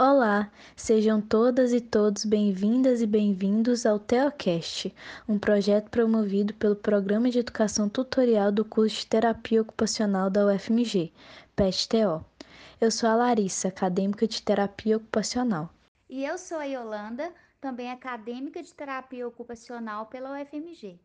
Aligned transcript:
Olá, 0.00 0.48
sejam 0.76 1.20
todas 1.20 1.72
e 1.72 1.80
todos 1.80 2.24
bem-vindas 2.24 3.02
e 3.02 3.06
bem-vindos 3.06 3.84
ao 3.84 3.98
Teocast, 3.98 4.94
um 5.28 5.40
projeto 5.40 5.90
promovido 5.90 6.54
pelo 6.54 6.76
Programa 6.76 7.28
de 7.28 7.40
Educação 7.40 7.88
Tutorial 7.88 8.52
do 8.52 8.64
curso 8.64 9.00
de 9.00 9.08
Terapia 9.08 9.60
Ocupacional 9.60 10.30
da 10.30 10.46
UFMG, 10.46 11.12
PET-TO. 11.56 12.24
Eu 12.80 12.92
sou 12.92 13.08
a 13.08 13.16
Larissa, 13.16 13.66
acadêmica 13.66 14.24
de 14.28 14.40
Terapia 14.40 14.98
Ocupacional. 14.98 15.68
E 16.08 16.24
eu 16.24 16.38
sou 16.38 16.58
a 16.58 16.64
Yolanda, 16.64 17.32
também 17.60 17.90
acadêmica 17.90 18.62
de 18.62 18.72
Terapia 18.72 19.26
Ocupacional 19.26 20.06
pela 20.06 20.40
UFMG. 20.40 21.00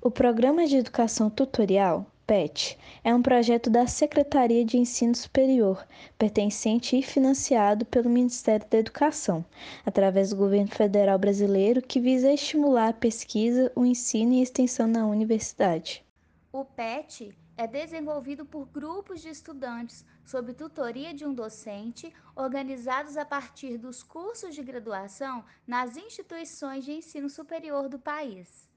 O 0.00 0.10
Programa 0.10 0.66
de 0.66 0.78
Educação 0.78 1.28
Tutorial 1.28 2.06
PET 2.28 2.78
é 3.02 3.14
um 3.14 3.22
projeto 3.22 3.70
da 3.70 3.86
Secretaria 3.86 4.62
de 4.62 4.76
Ensino 4.76 5.14
Superior, 5.14 5.82
pertencente 6.18 6.94
e 6.94 7.02
financiado 7.02 7.86
pelo 7.86 8.10
Ministério 8.10 8.66
da 8.68 8.76
Educação, 8.76 9.42
através 9.86 10.28
do 10.28 10.36
governo 10.36 10.68
federal 10.68 11.18
brasileiro, 11.18 11.80
que 11.80 11.98
visa 11.98 12.30
estimular 12.30 12.90
a 12.90 12.92
pesquisa, 12.92 13.72
o 13.74 13.82
ensino 13.82 14.34
e 14.34 14.40
a 14.40 14.42
extensão 14.42 14.86
na 14.86 15.06
universidade. 15.06 16.04
O 16.52 16.66
PET 16.66 17.34
é 17.56 17.66
desenvolvido 17.66 18.44
por 18.44 18.66
grupos 18.66 19.22
de 19.22 19.30
estudantes 19.30 20.04
sob 20.22 20.52
tutoria 20.52 21.14
de 21.14 21.24
um 21.24 21.32
docente, 21.32 22.12
organizados 22.36 23.16
a 23.16 23.24
partir 23.24 23.78
dos 23.78 24.02
cursos 24.02 24.54
de 24.54 24.62
graduação 24.62 25.42
nas 25.66 25.96
instituições 25.96 26.84
de 26.84 26.92
ensino 26.92 27.30
superior 27.30 27.88
do 27.88 27.98
país. 27.98 28.67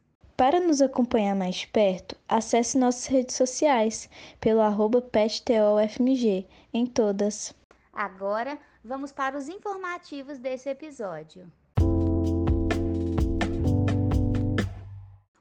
Para 0.41 0.59
nos 0.59 0.81
acompanhar 0.81 1.36
mais 1.36 1.66
perto, 1.66 2.16
acesse 2.27 2.76
nossas 2.76 3.05
redes 3.05 3.36
sociais 3.36 4.09
pelo 4.40 4.59
arroba 4.59 5.00
PetTOFMG 5.00 6.48
em 6.73 6.88
todas. 6.88 7.54
Agora, 7.94 8.58
vamos 8.84 9.12
para 9.12 9.38
os 9.38 9.47
informativos 9.47 10.39
desse 10.39 10.67
episódio. 10.67 11.45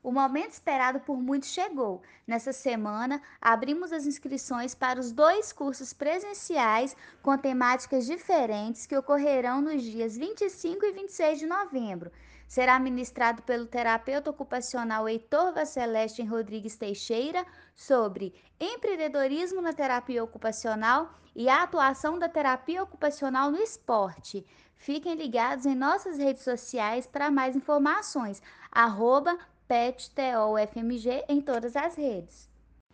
O 0.03 0.13
momento 0.13 0.51
esperado 0.51 1.01
por 1.01 1.17
muitos 1.17 1.49
chegou. 1.49 2.03
Nessa 2.27 2.53
semana, 2.53 3.23
abrimos 3.41 3.93
as 3.93 4.05
inscrições 4.05 4.75
para 4.75 5.01
os 5.01 5.13
dois 5.13 5.51
cursos 5.51 5.95
presenciais 5.95 6.95
com 7.23 7.39
temáticas 7.39 8.05
diferentes 8.05 8.85
que 8.85 8.99
ocorrerão 8.99 9.63
nos 9.63 9.83
dias 9.83 10.15
25 10.15 10.85
e 10.85 10.93
26 10.93 11.39
de 11.39 11.47
novembro 11.47 12.13
será 12.51 12.81
ministrado 12.81 13.43
pelo 13.43 13.65
terapeuta 13.65 14.29
ocupacional 14.29 15.09
Heitor 15.09 15.53
Vasceleste 15.55 16.25
Rodrigues 16.25 16.75
Teixeira 16.75 17.47
sobre 17.77 18.35
empreendedorismo 18.59 19.63
na 19.63 19.73
terapia 19.73 20.25
ocupacional 20.25 21.15
e 21.33 21.49
a 21.49 21.63
atuação 21.63 22.19
da 22.19 22.29
terapia 22.29 22.83
ocupacional 22.83 23.53
no 23.53 23.59
esporte. 23.59 24.45
Fiquem 24.75 25.15
ligados 25.15 25.65
em 25.65 25.77
nossas 25.77 26.19
redes 26.19 26.43
sociais 26.43 27.07
para 27.07 27.31
mais 27.31 27.55
informações. 27.55 28.43
Arroba 28.73 29.39
PetTOFMG 29.69 31.27
em 31.29 31.41
todas 31.41 31.77
as 31.77 31.95
redes. 31.95 32.50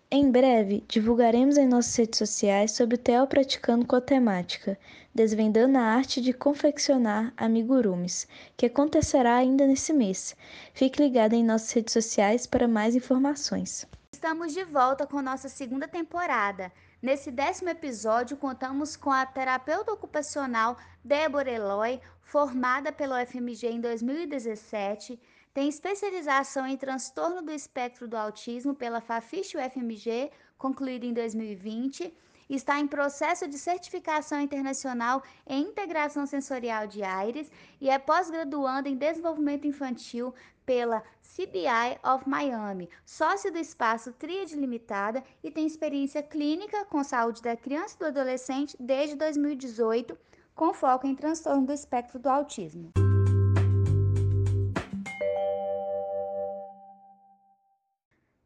Em 0.09 0.31
breve, 0.31 0.85
divulgaremos 0.87 1.57
em 1.57 1.67
nossas 1.67 1.97
redes 1.97 2.19
sociais 2.19 2.71
sobre 2.71 2.95
o 2.95 2.99
Theo 2.99 3.27
praticando 3.27 3.85
com 3.85 3.97
a 3.97 4.01
temática, 4.01 4.79
desvendando 5.13 5.77
a 5.79 5.83
arte 5.83 6.21
de 6.21 6.33
confeccionar 6.33 7.33
amigurumis, 7.37 8.29
que 8.57 8.67
acontecerá 8.67 9.35
ainda 9.35 9.67
nesse 9.67 9.93
mês. 9.93 10.37
Fique 10.73 11.03
ligado 11.03 11.33
em 11.33 11.43
nossas 11.43 11.73
redes 11.73 11.93
sociais 11.93 12.47
para 12.47 12.69
mais 12.69 12.95
informações. 12.95 13.85
Estamos 14.13 14.55
de 14.55 14.63
volta 14.63 15.09
com 15.09 15.21
nossa 15.21 15.49
segunda 15.49 15.89
temporada. 15.89 16.71
Nesse 17.03 17.33
décimo 17.33 17.71
episódio, 17.71 18.37
contamos 18.37 18.95
com 18.95 19.11
a 19.11 19.27
terapeuta 19.27 19.93
ocupacional 19.93 20.77
Débora 21.05 21.51
Eloy, 21.51 22.01
formada 22.23 22.93
pela 22.93 23.25
UFMG 23.25 23.67
em 23.67 23.81
2017 23.81 25.21
tem 25.57 25.71
especialização 25.71 26.67
em 26.67 26.77
transtorno 26.77 27.41
do 27.41 27.51
espectro 27.51 28.07
do 28.07 28.15
autismo 28.15 28.75
pela 28.75 29.01
Fafiche 29.01 29.57
UFMG, 29.57 30.31
concluída 30.59 31.07
em 31.07 31.15
2020. 31.15 32.13
Está 32.47 32.79
em 32.79 32.87
processo 32.87 33.49
de 33.49 33.57
certificação 33.57 34.39
internacional 34.39 35.23
em 35.47 35.63
integração 35.63 36.27
sensorial 36.27 36.87
de 36.87 37.03
AIRES 37.03 37.51
e 37.81 37.89
é 37.89 37.99
pós-graduanda 37.99 38.91
em 38.91 38.99
desenvolvimento 38.99 39.67
infantil 39.67 40.35
pela 40.67 41.03
CBI 41.23 41.99
of 42.05 42.29
Miami, 42.29 42.91
sócio 43.03 43.51
do 43.51 43.57
espaço 43.59 44.13
Tríade 44.13 44.55
Limitada 44.57 45.25
e 45.43 45.51
tem 45.51 45.67
experiência 45.67 46.23
clínica 46.23 46.85
com 46.85 47.03
saúde 47.03 47.41
da 47.41 47.57
criança 47.57 47.97
e 47.97 47.99
do 48.01 48.07
adolescente 48.09 48.77
desde 48.79 49.17
2018, 49.17 50.19
com 50.55 50.75
foco 50.75 51.07
em 51.07 51.15
transtorno 51.15 51.65
do 51.65 51.73
espectro 51.73 52.19
do 52.19 52.29
autismo. 52.29 52.93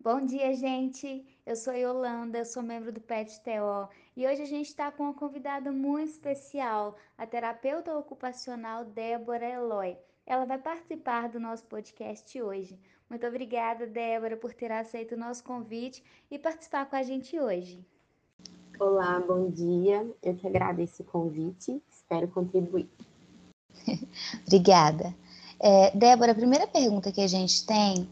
Bom 0.02 0.24
dia, 0.24 0.56
gente! 0.56 1.26
Eu 1.44 1.54
sou 1.54 1.74
Yolanda, 1.74 2.38
eu 2.38 2.46
sou 2.46 2.62
membro 2.62 2.90
do 2.90 3.02
PET-TO 3.02 3.86
e 4.16 4.26
hoje 4.26 4.40
a 4.40 4.46
gente 4.46 4.68
está 4.68 4.90
com 4.90 5.02
uma 5.02 5.12
convidada 5.12 5.70
muito 5.70 6.08
especial, 6.08 6.96
a 7.18 7.26
terapeuta 7.26 7.94
ocupacional 7.94 8.82
Débora 8.82 9.46
Eloy. 9.46 9.98
Ela 10.24 10.46
vai 10.46 10.56
participar 10.56 11.28
do 11.28 11.38
nosso 11.38 11.66
podcast 11.66 12.40
hoje. 12.40 12.80
Muito 13.10 13.26
obrigada, 13.26 13.86
Débora, 13.86 14.38
por 14.38 14.54
ter 14.54 14.72
aceito 14.72 15.16
o 15.16 15.18
nosso 15.18 15.44
convite 15.44 16.02
e 16.30 16.38
participar 16.38 16.86
com 16.86 16.96
a 16.96 17.02
gente 17.02 17.38
hoje. 17.38 17.84
Olá, 18.78 19.20
bom 19.20 19.50
dia. 19.50 20.10
Eu 20.22 20.34
que 20.34 20.46
agradeço 20.46 21.02
o 21.02 21.04
convite, 21.04 21.82
espero 21.90 22.26
contribuir. 22.28 22.88
obrigada. 24.46 25.14
É, 25.62 25.94
Débora, 25.94 26.32
a 26.32 26.34
primeira 26.34 26.66
pergunta 26.66 27.12
que 27.12 27.20
a 27.20 27.26
gente 27.26 27.66
tem 27.66 28.08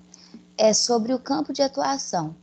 é 0.58 0.74
sobre 0.74 1.14
o 1.14 1.19
campo 1.20 1.52
de 1.52 1.62
atuação. 1.62 2.36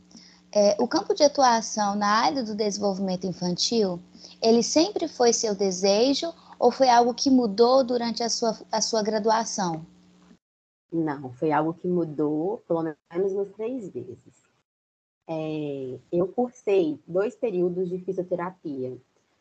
É, 0.50 0.74
o 0.80 0.88
campo 0.88 1.14
de 1.14 1.22
atuação 1.22 1.94
na 1.94 2.08
área 2.08 2.42
do 2.42 2.54
desenvolvimento 2.54 3.26
infantil, 3.26 4.00
ele 4.40 4.62
sempre 4.62 5.06
foi 5.06 5.32
seu 5.32 5.54
desejo 5.54 6.32
ou 6.58 6.70
foi 6.70 6.88
algo 6.88 7.12
que 7.12 7.30
mudou 7.30 7.84
durante 7.84 8.22
a 8.22 8.30
sua, 8.30 8.58
a 8.72 8.80
sua 8.80 9.02
graduação? 9.02 9.84
Não, 10.90 11.30
foi 11.34 11.52
algo 11.52 11.74
que 11.74 11.86
mudou 11.86 12.58
pelo 12.66 12.82
menos 12.82 13.32
umas 13.32 13.52
três 13.52 13.90
vezes. 13.90 14.46
É, 15.28 15.98
eu 16.10 16.28
cursei 16.28 16.98
dois 17.06 17.34
períodos 17.34 17.88
de 17.90 17.98
fisioterapia 17.98 18.96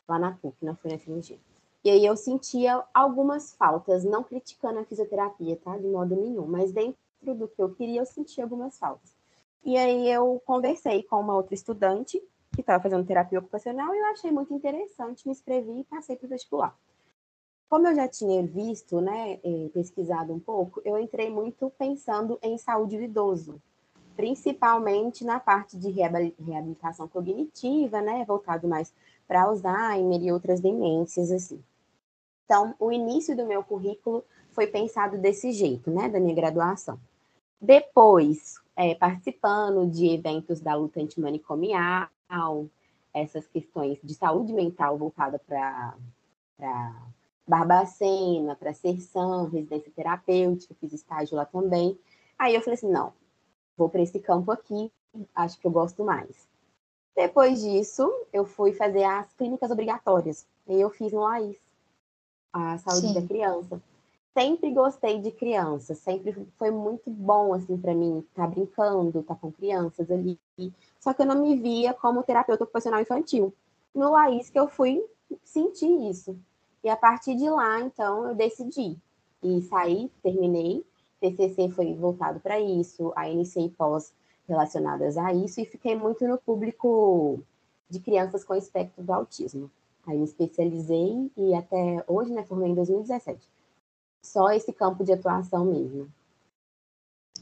lá 0.08 0.20
na 0.20 0.32
PUC, 0.34 0.66
na 0.66 0.76
FUNFMG. 0.76 1.40
E 1.84 1.90
aí 1.90 2.04
eu 2.04 2.18
sentia 2.18 2.84
algumas 2.92 3.54
faltas, 3.54 4.04
não 4.04 4.24
criticando 4.24 4.80
a 4.80 4.84
fisioterapia, 4.84 5.56
tá? 5.64 5.78
De 5.78 5.88
modo 5.88 6.16
nenhum, 6.16 6.48
mas 6.48 6.72
dentro 6.72 6.98
do 7.34 7.48
que 7.48 7.62
eu 7.62 7.74
queria, 7.74 8.02
eu 8.02 8.06
senti 8.06 8.42
algumas 8.42 8.78
faltas. 8.78 9.16
E 9.64 9.78
aí 9.78 10.12
eu 10.12 10.42
conversei 10.46 11.02
com 11.04 11.20
uma 11.20 11.36
outra 11.36 11.56
estudante 11.56 12.22
que 12.54 12.62
estava 12.62 12.84
fazendo 12.84 13.06
terapia 13.06 13.40
ocupacional 13.40 13.94
e 13.96 13.98
eu 13.98 14.06
achei 14.06 14.32
muito 14.32 14.54
interessante, 14.54 15.26
me 15.26 15.32
inscrevi 15.32 15.80
e 15.80 15.84
passei 15.84 16.16
para 16.16 16.26
o 16.26 16.30
vestibular. 16.30 16.78
Como 17.68 17.88
eu 17.88 17.96
já 17.96 18.08
tinha 18.08 18.46
visto, 18.46 19.02
né, 19.02 19.40
pesquisado 19.74 20.32
um 20.32 20.40
pouco, 20.40 20.82
eu 20.86 21.00
entrei 21.00 21.30
muito 21.32 21.72
pensando 21.80 22.38
em 22.44 22.58
saúde 22.60 22.96
do 22.96 23.04
idoso, 23.04 23.60
principalmente 24.16 25.26
na 25.26 25.40
parte 25.40 25.76
de 25.76 25.90
reabilitação 25.90 27.08
cognitiva, 27.08 28.02
né, 28.02 28.24
voltado 28.24 28.68
mais 28.68 28.94
para 29.28 29.42
Alzheimer 29.42 30.22
e 30.22 30.32
outras 30.32 30.62
demências 30.62 31.32
assim. 31.32 31.62
Então, 32.46 32.76
o 32.80 32.92
início 32.92 33.36
do 33.36 33.48
meu 33.48 33.64
currículo 33.64 34.24
foi 34.52 34.68
pensado 34.68 35.18
desse 35.18 35.52
jeito, 35.52 35.90
né, 35.90 36.08
da 36.08 36.20
minha 36.20 36.36
graduação. 36.36 37.00
Depois, 37.60 38.56
é, 38.76 38.94
participando 38.96 39.90
de 39.90 40.08
eventos 40.08 40.60
da 40.60 40.76
luta 40.76 41.00
antimanicomial, 41.00 42.10
essas 43.14 43.48
questões 43.48 43.98
de 44.04 44.14
saúde 44.14 44.52
mental 44.54 44.98
voltada 44.98 45.40
para 45.40 45.96
Barbacena, 47.48 48.56
para 48.56 48.74
Serção, 48.74 49.46
residência 49.50 49.92
terapêutica, 49.96 50.76
fiz 50.80 50.94
estágio 50.94 51.38
lá 51.38 51.46
também. 51.46 51.98
Aí 52.38 52.54
eu 52.54 52.62
falei 52.62 52.76
assim, 52.76 52.92
não, 52.92 53.14
vou 53.78 53.90
para 53.90 54.02
esse 54.02 54.20
campo 54.20 54.52
aqui, 54.52 54.92
acho 55.34 55.60
que 55.60 55.66
eu 55.66 55.72
gosto 55.72 56.04
mais. 56.04 56.48
Depois 57.16 57.62
disso, 57.62 58.12
eu 58.34 58.46
fui 58.46 58.74
fazer 58.74 59.06
as 59.06 59.32
clínicas 59.34 59.72
obrigatórias. 59.72 60.46
E 60.68 60.82
eu 60.82 60.90
fiz 60.90 61.14
no 61.14 61.22
LAIS, 61.22 61.58
a 62.52 62.78
saúde 62.80 63.08
Sim. 63.08 63.14
da 63.14 63.22
criança 63.22 63.82
sempre 64.36 64.70
gostei 64.72 65.22
de 65.22 65.32
crianças, 65.32 65.98
sempre 66.00 66.46
foi 66.58 66.70
muito 66.70 67.10
bom 67.10 67.54
assim 67.54 67.78
para 67.78 67.94
mim 67.94 68.20
estar 68.20 68.44
tá 68.44 68.48
brincando, 68.48 69.22
estar 69.22 69.34
tá 69.34 69.40
com 69.40 69.50
crianças 69.50 70.12
ali. 70.12 70.38
Só 71.00 71.14
que 71.14 71.22
eu 71.22 71.26
não 71.26 71.42
me 71.42 71.56
via 71.56 71.94
como 71.94 72.22
terapeuta 72.22 72.66
ocupacional 72.66 73.00
infantil. 73.00 73.54
No 73.94 74.12
Laís 74.12 74.50
que 74.50 74.60
eu 74.60 74.68
fui 74.68 75.02
sentir 75.42 76.10
isso. 76.10 76.38
E 76.84 76.90
a 76.90 76.98
partir 76.98 77.36
de 77.36 77.50
lá, 77.50 77.80
então, 77.80 78.28
eu 78.28 78.36
decidi 78.36 78.98
e 79.42 79.62
saí, 79.62 80.12
terminei. 80.22 80.86
TCC 81.22 81.70
foi 81.70 81.94
voltado 81.96 82.42
para 82.42 82.60
isso, 82.60 83.14
a 83.16 83.30
iniciei 83.30 83.70
pós 83.70 84.14
relacionadas 84.48 85.18
a 85.18 85.34
isso 85.34 85.62
e 85.62 85.66
fiquei 85.66 85.96
muito 85.96 86.28
no 86.28 86.38
público 86.38 87.40
de 87.90 88.00
crianças 88.02 88.44
com 88.44 88.54
espectro 88.54 89.02
do 89.02 89.14
autismo. 89.14 89.72
Aí 90.06 90.18
me 90.18 90.26
especializei 90.26 91.32
e 91.38 91.56
até 91.56 92.04
hoje, 92.06 92.34
né, 92.34 92.44
formei 92.44 92.70
em 92.70 92.76
2017. 92.76 93.55
Só 94.26 94.52
esse 94.52 94.74
campo 94.74 95.04
de 95.04 95.14
atuação 95.14 95.66
mesmo. 95.66 96.10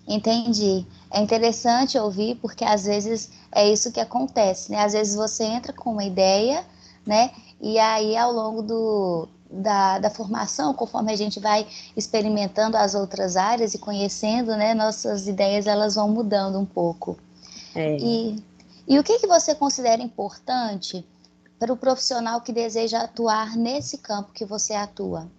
Entendi. 0.08 0.86
É 1.10 1.22
interessante 1.22 1.98
ouvir 1.98 2.36
porque 2.36 2.66
às 2.66 2.84
vezes 2.84 3.32
é 3.52 3.70
isso 3.70 3.92
que 3.92 4.00
acontece, 4.00 4.72
né? 4.72 4.84
Às 4.84 4.94
vezes 4.94 5.16
você 5.16 5.46
entra 5.46 5.72
com 5.72 5.92
uma 5.92 6.04
ideia, 6.04 6.66
né? 7.06 7.32
E 7.62 7.80
aí 7.80 8.18
ao 8.18 8.34
longo 8.34 8.62
do, 8.62 9.30
da, 9.50 10.00
da 10.00 10.10
formação, 10.10 10.74
conforme 10.74 11.14
a 11.14 11.16
gente 11.16 11.40
vai 11.40 11.66
experimentando 11.96 12.76
as 12.76 12.96
outras 12.96 13.38
áreas 13.38 13.74
e 13.74 13.80
conhecendo, 13.80 14.58
né? 14.58 14.74
Nossas 14.74 15.26
ideias 15.26 15.68
elas 15.68 15.96
vão 15.96 16.10
mudando 16.10 16.60
um 16.60 16.66
pouco. 16.66 17.18
É. 17.74 17.98
E, 17.98 18.44
e 18.86 19.00
o 19.00 19.04
que, 19.04 19.20
que 19.20 19.28
você 19.28 19.56
considera 19.56 20.02
importante 20.02 21.06
para 21.58 21.72
o 21.72 21.78
profissional 21.78 22.42
que 22.42 22.52
deseja 22.52 23.04
atuar 23.04 23.56
nesse 23.56 24.00
campo 24.00 24.34
que 24.34 24.44
você 24.44 24.74
atua? 24.74 25.30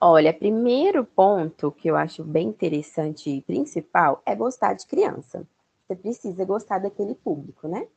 Olha, 0.00 0.32
primeiro 0.32 1.04
ponto 1.04 1.72
que 1.72 1.88
eu 1.88 1.96
acho 1.96 2.22
bem 2.22 2.48
interessante 2.48 3.28
e 3.30 3.42
principal 3.42 4.22
é 4.24 4.32
gostar 4.32 4.74
de 4.74 4.86
criança. 4.86 5.44
Você 5.86 5.96
precisa 5.96 6.44
gostar 6.44 6.78
daquele 6.78 7.16
público, 7.16 7.66
né? 7.66 7.88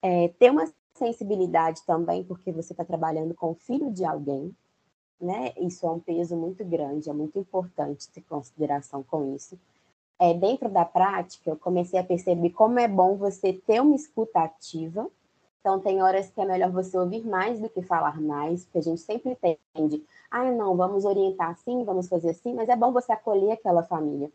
É, 0.00 0.28
ter 0.28 0.50
uma 0.50 0.72
sensibilidade 0.94 1.82
também, 1.84 2.22
porque 2.22 2.52
você 2.52 2.72
está 2.72 2.84
trabalhando 2.84 3.34
com 3.34 3.50
o 3.50 3.54
filho 3.56 3.90
de 3.90 4.04
alguém, 4.04 4.54
né? 5.20 5.52
Isso 5.56 5.84
é 5.84 5.90
um 5.90 5.98
peso 5.98 6.36
muito 6.36 6.64
grande, 6.64 7.10
é 7.10 7.12
muito 7.12 7.36
importante 7.36 8.08
ter 8.10 8.20
consideração 8.22 9.02
com 9.02 9.34
isso. 9.34 9.58
É, 10.20 10.32
dentro 10.34 10.68
da 10.68 10.84
prática, 10.84 11.50
eu 11.50 11.56
comecei 11.56 11.98
a 11.98 12.04
perceber 12.04 12.50
como 12.50 12.78
é 12.78 12.86
bom 12.86 13.16
você 13.16 13.52
ter 13.52 13.82
uma 13.82 13.96
escuta 13.96 14.38
ativa. 14.38 15.10
Então, 15.64 15.80
tem 15.80 16.02
horas 16.02 16.28
que 16.28 16.38
é 16.38 16.44
melhor 16.44 16.70
você 16.70 16.98
ouvir 16.98 17.26
mais 17.26 17.58
do 17.58 17.70
que 17.70 17.80
falar 17.80 18.20
mais, 18.20 18.64
porque 18.64 18.76
a 18.76 18.82
gente 18.82 19.00
sempre 19.00 19.30
entende 19.30 20.04
ah, 20.30 20.50
não, 20.52 20.76
vamos 20.76 21.06
orientar 21.06 21.52
assim, 21.52 21.84
vamos 21.84 22.06
fazer 22.06 22.30
assim, 22.30 22.52
mas 22.52 22.68
é 22.68 22.76
bom 22.76 22.92
você 22.92 23.10
acolher 23.12 23.52
aquela 23.52 23.82
família. 23.82 24.30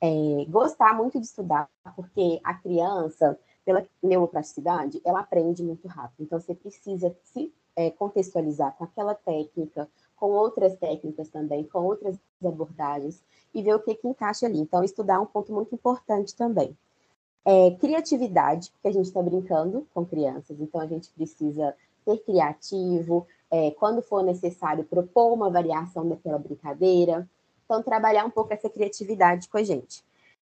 É, 0.00 0.44
gostar 0.48 0.92
muito 0.92 1.20
de 1.20 1.26
estudar, 1.26 1.70
porque 1.94 2.40
a 2.42 2.52
criança, 2.54 3.38
pela 3.64 3.86
neuroplasticidade, 4.02 5.00
ela 5.04 5.20
aprende 5.20 5.62
muito 5.62 5.86
rápido. 5.86 6.24
Então, 6.24 6.40
você 6.40 6.52
precisa 6.52 7.14
se 7.22 7.54
é, 7.76 7.92
contextualizar 7.92 8.74
com 8.76 8.82
aquela 8.82 9.14
técnica, 9.14 9.88
com 10.16 10.30
outras 10.30 10.74
técnicas 10.74 11.28
também, 11.28 11.62
com 11.62 11.84
outras 11.84 12.18
abordagens, 12.44 13.22
e 13.54 13.62
ver 13.62 13.76
o 13.76 13.80
que, 13.80 13.94
que 13.94 14.08
encaixa 14.08 14.46
ali. 14.46 14.58
Então, 14.58 14.82
estudar 14.82 15.14
é 15.14 15.18
um 15.20 15.26
ponto 15.26 15.52
muito 15.52 15.72
importante 15.72 16.34
também. 16.34 16.76
É, 17.48 17.70
criatividade, 17.76 18.72
porque 18.72 18.88
a 18.88 18.92
gente 18.92 19.06
está 19.06 19.22
brincando 19.22 19.86
com 19.94 20.04
crianças, 20.04 20.60
então 20.60 20.80
a 20.80 20.86
gente 20.86 21.08
precisa 21.10 21.72
ser 22.04 22.18
criativo, 22.24 23.24
é, 23.48 23.70
quando 23.70 24.02
for 24.02 24.20
necessário, 24.24 24.82
propor 24.82 25.32
uma 25.32 25.48
variação 25.48 26.08
daquela 26.08 26.40
brincadeira. 26.40 27.28
Então, 27.64 27.82
trabalhar 27.84 28.24
um 28.24 28.30
pouco 28.30 28.52
essa 28.52 28.68
criatividade 28.68 29.48
com 29.48 29.58
a 29.58 29.62
gente. 29.62 30.04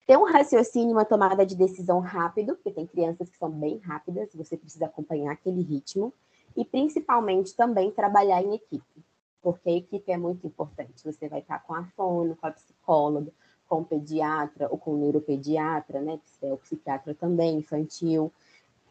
Ter 0.07 0.17
um 0.17 0.23
raciocínio, 0.23 0.91
uma 0.91 1.03
tomada 1.03 1.45
de 1.45 1.55
decisão 1.55 1.99
rápido, 1.99 2.55
porque 2.55 2.71
tem 2.71 2.85
crianças 2.85 3.29
que 3.29 3.37
são 3.37 3.49
bem 3.49 3.77
rápidas, 3.79 4.29
você 4.33 4.55
precisa 4.55 4.85
acompanhar 4.85 5.33
aquele 5.33 5.61
ritmo. 5.61 6.13
E, 6.55 6.63
principalmente, 6.63 7.53
também 7.55 7.91
trabalhar 7.91 8.41
em 8.41 8.55
equipe, 8.55 9.03
porque 9.41 9.69
a 9.69 9.73
equipe 9.73 10.09
é 10.11 10.17
muito 10.17 10.47
importante. 10.47 11.03
Você 11.03 11.27
vai 11.27 11.39
estar 11.39 11.59
com 11.59 11.73
a 11.73 11.83
fono, 11.97 12.37
com 12.37 12.47
a 12.47 12.51
psicóloga, 12.51 13.33
com 13.67 13.83
pediatra 13.83 14.67
ou 14.69 14.77
com 14.77 14.95
neuropediatra, 14.95 16.01
né, 16.01 16.19
que 16.23 16.45
é 16.45 16.53
o 16.53 16.57
psiquiatra 16.57 17.13
também, 17.13 17.57
infantil, 17.57 18.31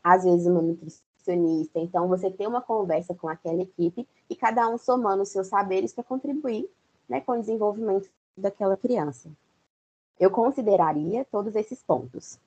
às 0.03 0.25
vezes 0.25 0.47
uma 0.47 0.61
nutricionista. 0.61 1.79
Então, 1.79 2.09
você 2.09 2.31
tem 2.31 2.47
uma 2.47 2.61
conversa 2.61 3.15
com 3.15 3.29
aquela 3.29 3.63
equipe 3.63 4.07
e 4.29 4.37
cada 4.37 4.69
um 4.69 4.77
somando 4.77 5.25
seus 5.25 5.47
saberes 5.47 5.93
para 5.93 6.05
contribuir 6.05 6.69
né, 7.09 7.21
com 7.21 7.33
o 7.33 7.41
desenvolvimento 7.41 8.11
daquela 8.37 8.77
criança. 8.77 9.31
Eu 10.19 10.31
consideraria 10.31 11.25
todos 11.31 11.55
esses 11.57 11.83
pontos. 11.83 12.39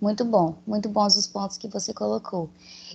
Muito 0.00 0.24
bom, 0.24 0.56
muito 0.66 0.88
bons 0.88 1.16
os 1.16 1.26
pontos 1.26 1.56
que 1.56 1.68
você 1.68 1.92
colocou. 1.92 2.50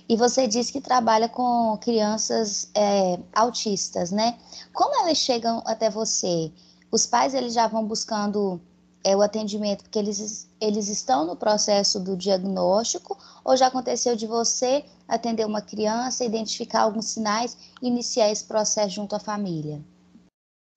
E 0.08 0.16
você 0.16 0.46
disse 0.46 0.72
que 0.72 0.80
trabalha 0.80 1.28
com 1.28 1.76
crianças 1.78 2.70
é, 2.74 3.18
autistas, 3.32 4.10
né? 4.10 4.38
Como 4.72 4.94
elas 5.02 5.18
chegam 5.18 5.62
até 5.66 5.90
você? 5.90 6.52
Os 6.92 7.06
pais 7.06 7.34
eles 7.34 7.54
já 7.54 7.68
vão 7.68 7.86
buscando 7.86 8.60
é 9.04 9.16
o 9.16 9.22
atendimento, 9.22 9.84
porque 9.84 9.98
eles, 9.98 10.50
eles 10.60 10.88
estão 10.88 11.24
no 11.24 11.36
processo 11.36 12.00
do 12.00 12.16
diagnóstico, 12.16 13.16
ou 13.44 13.56
já 13.56 13.68
aconteceu 13.68 14.16
de 14.16 14.26
você 14.26 14.84
atender 15.08 15.46
uma 15.46 15.62
criança, 15.62 16.24
identificar 16.24 16.82
alguns 16.82 17.06
sinais 17.06 17.56
e 17.80 17.86
iniciar 17.86 18.30
esse 18.30 18.44
processo 18.44 18.90
junto 18.90 19.14
à 19.14 19.20
família? 19.20 19.80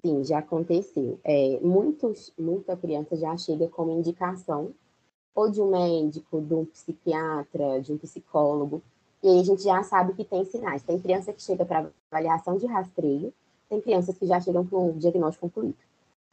Sim, 0.06 0.24
já 0.24 0.38
aconteceu. 0.38 1.19
É, 1.24 1.60
muitos, 1.62 2.31
muita 2.38 2.77
criança 2.77 3.18
já 3.18 3.36
chega 3.36 3.68
com 3.68 3.89
indicação, 3.89 4.71
ou 5.36 5.50
de 5.50 5.60
um 5.60 5.71
médico, 5.71 6.39
de 6.42 6.54
um 6.54 6.63
psiquiatra, 6.65 7.81
de 7.81 7.92
um 7.92 7.98
psicólogo, 7.98 8.81
e 9.21 9.27
aí 9.27 9.39
a 9.39 9.44
gente 9.44 9.63
já 9.63 9.81
sabe 9.83 10.13
que 10.13 10.24
tem 10.24 10.45
sinais. 10.45 10.83
Tem 10.83 11.00
criança 11.00 11.33
que 11.33 11.42
chega 11.42 11.65
para 11.65 11.89
avaliação 12.12 12.57
de 12.57 12.68
rastreio, 12.68 13.33
tem 13.68 13.81
crianças 13.81 14.15
que 14.18 14.27
já 14.27 14.39
chegam 14.39 14.65
com 14.65 14.92
um 14.92 14.98
diagnóstico 14.98 15.50
concluído 15.50 15.75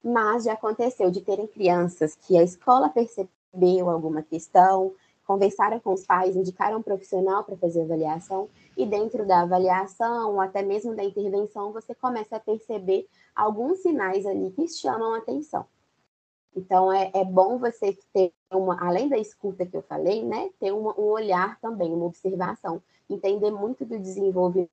mas 0.02 0.44
já 0.44 0.54
aconteceu 0.54 1.10
de 1.10 1.20
terem 1.20 1.46
crianças 1.46 2.14
que 2.14 2.36
a 2.36 2.42
escola 2.42 2.88
percebeu 2.88 3.90
alguma 3.90 4.22
questão, 4.22 4.94
conversaram 5.26 5.78
com 5.78 5.92
os 5.92 6.04
pais, 6.04 6.34
indicaram 6.34 6.78
um 6.78 6.82
profissional 6.82 7.44
para 7.44 7.56
fazer 7.56 7.82
avaliação, 7.82 8.48
e 8.76 8.84
dentro 8.84 9.26
da 9.26 9.42
avaliação, 9.42 10.40
até 10.40 10.62
mesmo 10.62 10.94
da 10.94 11.04
intervenção, 11.04 11.72
você 11.72 11.94
começa 11.94 12.36
a 12.36 12.40
perceber 12.40 13.06
alguns 13.34 13.78
sinais 13.78 14.26
ali 14.26 14.50
que 14.50 14.66
chamam 14.66 15.14
atenção. 15.14 15.64
Então, 16.56 16.92
é, 16.92 17.10
é 17.14 17.24
bom 17.24 17.58
você 17.58 17.96
ter 18.12 18.32
uma, 18.50 18.84
além 18.84 19.08
da 19.08 19.16
escuta 19.18 19.64
que 19.64 19.76
eu 19.76 19.82
falei, 19.82 20.24
né, 20.24 20.50
ter 20.58 20.72
uma, 20.72 20.98
um 20.98 21.04
olhar 21.04 21.60
também, 21.60 21.92
uma 21.92 22.06
observação, 22.06 22.82
entender 23.08 23.50
muito 23.50 23.84
do 23.84 23.98
desenvolvimento 23.98 24.68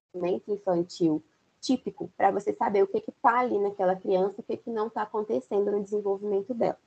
infantil 0.48 1.22
típico 1.68 2.10
para 2.16 2.31
você 2.31 2.54
saber 2.54 2.81
o 2.81 2.88
que 2.88 3.04
está 3.06 3.40
ali 3.40 3.60
naquela 3.60 3.96
criança, 3.96 4.36
o 4.38 4.44
que, 4.44 4.56
que 4.56 4.69
não 4.69 4.88
está 4.88 5.02
acontecendo 5.02 5.69
no 5.69 5.84
desenvolvimento 5.84 6.54
dela. 6.54 6.78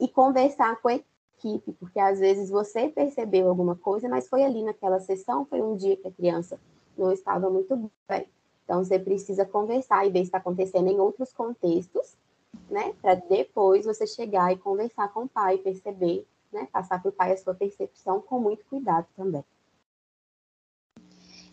E 0.00 0.08
conversar 0.08 0.80
com 0.80 0.88
a 0.88 0.94
equipe, 0.94 1.72
porque 1.74 2.00
às 2.00 2.18
vezes 2.18 2.48
você 2.48 2.88
percebeu 2.88 3.48
alguma 3.48 3.76
coisa, 3.76 4.08
mas 4.08 4.26
foi 4.26 4.42
ali 4.42 4.62
naquela 4.62 4.98
sessão, 5.00 5.44
foi 5.44 5.60
um 5.60 5.76
dia 5.76 5.96
que 5.98 6.08
a 6.08 6.12
criança 6.12 6.58
não 6.96 7.12
estava 7.12 7.50
muito 7.50 7.90
bem. 8.08 8.26
Então 8.64 8.82
você 8.82 8.98
precisa 8.98 9.44
conversar 9.44 10.06
e 10.06 10.10
ver 10.10 10.20
se 10.20 10.24
está 10.24 10.38
acontecendo 10.38 10.88
em 10.88 10.98
outros 10.98 11.32
contextos, 11.32 12.16
né? 12.70 12.94
Para 13.02 13.14
depois 13.14 13.84
você 13.84 14.06
chegar 14.06 14.50
e 14.50 14.56
conversar 14.56 15.12
com 15.12 15.24
o 15.24 15.28
pai, 15.28 15.58
perceber, 15.58 16.26
né? 16.50 16.66
Passar 16.72 17.00
para 17.02 17.10
o 17.10 17.12
pai 17.12 17.32
a 17.32 17.36
sua 17.36 17.54
percepção 17.54 18.20
com 18.20 18.40
muito 18.40 18.64
cuidado 18.64 19.06
também. 19.14 19.44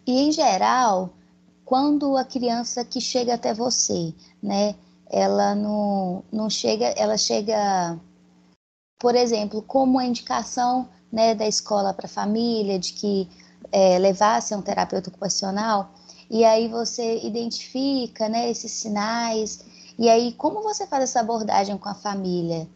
E 0.08 0.28
em 0.28 0.32
geral, 0.32 1.12
quando 1.66 2.18
a 2.18 2.24
criança 2.24 2.84
que 2.84 3.00
chega 3.00 3.36
até 3.36 3.54
você, 3.54 4.14
né, 4.42 4.76
ela 5.10 5.56
não, 5.56 6.24
não 6.32 6.50
chega, 6.50 6.88
ela 6.98 7.18
chega, 7.18 8.00
por 9.00 9.16
exemplo, 9.16 9.62
como 9.62 10.00
a 10.00 10.06
indicação 10.06 10.90
né, 11.12 11.36
da 11.36 11.48
escola 11.48 11.94
para 11.94 12.08
a 12.08 12.10
família, 12.10 12.80
de 12.80 12.94
que 12.94 13.30
é, 13.72 13.98
levasse 14.00 14.56
um 14.56 14.62
terapeuta 14.62 15.10
ocupacional, 15.10 15.92
e 16.30 16.44
aí 16.44 16.68
você 16.68 17.20
identifica 17.24 18.28
né, 18.28 18.50
esses 18.50 18.72
sinais, 18.72 19.64
e 19.98 20.10
aí 20.10 20.34
como 20.34 20.62
você 20.62 20.88
faz 20.88 21.04
essa 21.04 21.20
abordagem 21.20 21.78
com 21.78 21.90
a 21.90 21.94
família? 21.94 22.68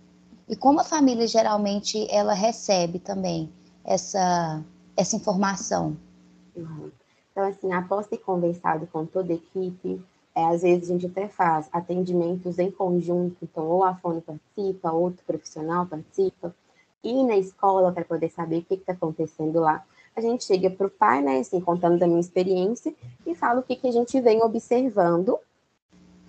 E 0.48 0.56
como 0.56 0.80
a 0.80 0.84
família 0.84 1.28
geralmente 1.28 2.08
ela 2.10 2.34
recebe 2.34 3.00
também 3.00 3.52
essa, 3.84 4.64
essa 4.96 5.16
informação? 5.16 5.98
Uhum. 6.56 6.92
Então, 7.38 7.48
assim, 7.48 7.72
após 7.72 8.08
ter 8.08 8.18
conversado 8.18 8.88
com 8.88 9.06
toda 9.06 9.32
a 9.32 9.36
equipe, 9.36 10.02
é, 10.34 10.44
às 10.46 10.64
vezes 10.64 10.90
a 10.90 10.94
gente 10.94 11.06
até 11.06 11.28
faz 11.28 11.70
atendimentos 11.72 12.58
em 12.58 12.72
conjunto, 12.72 13.38
então 13.44 13.64
ou 13.68 13.84
a 13.84 13.94
Fone 13.94 14.22
participa, 14.22 14.92
outro 14.92 15.24
profissional 15.24 15.86
participa, 15.86 16.56
e 17.04 17.24
na 17.24 17.38
escola 17.38 17.92
para 17.92 18.04
poder 18.04 18.32
saber 18.32 18.58
o 18.58 18.64
que 18.64 18.74
está 18.74 18.94
acontecendo 18.94 19.60
lá. 19.60 19.86
A 20.16 20.22
gente 20.22 20.46
chega 20.46 20.68
para 20.72 20.88
o 20.88 20.90
pai, 20.90 21.22
né, 21.22 21.38
assim, 21.38 21.62
contando 21.62 22.00
da 22.00 22.08
minha 22.08 22.20
experiência, 22.20 22.92
e 23.24 23.36
fala 23.36 23.60
o 23.60 23.64
que, 23.64 23.76
que 23.76 23.88
a 23.88 23.94
gente 23.94 24.20
vem 24.20 24.42
observando. 24.42 25.38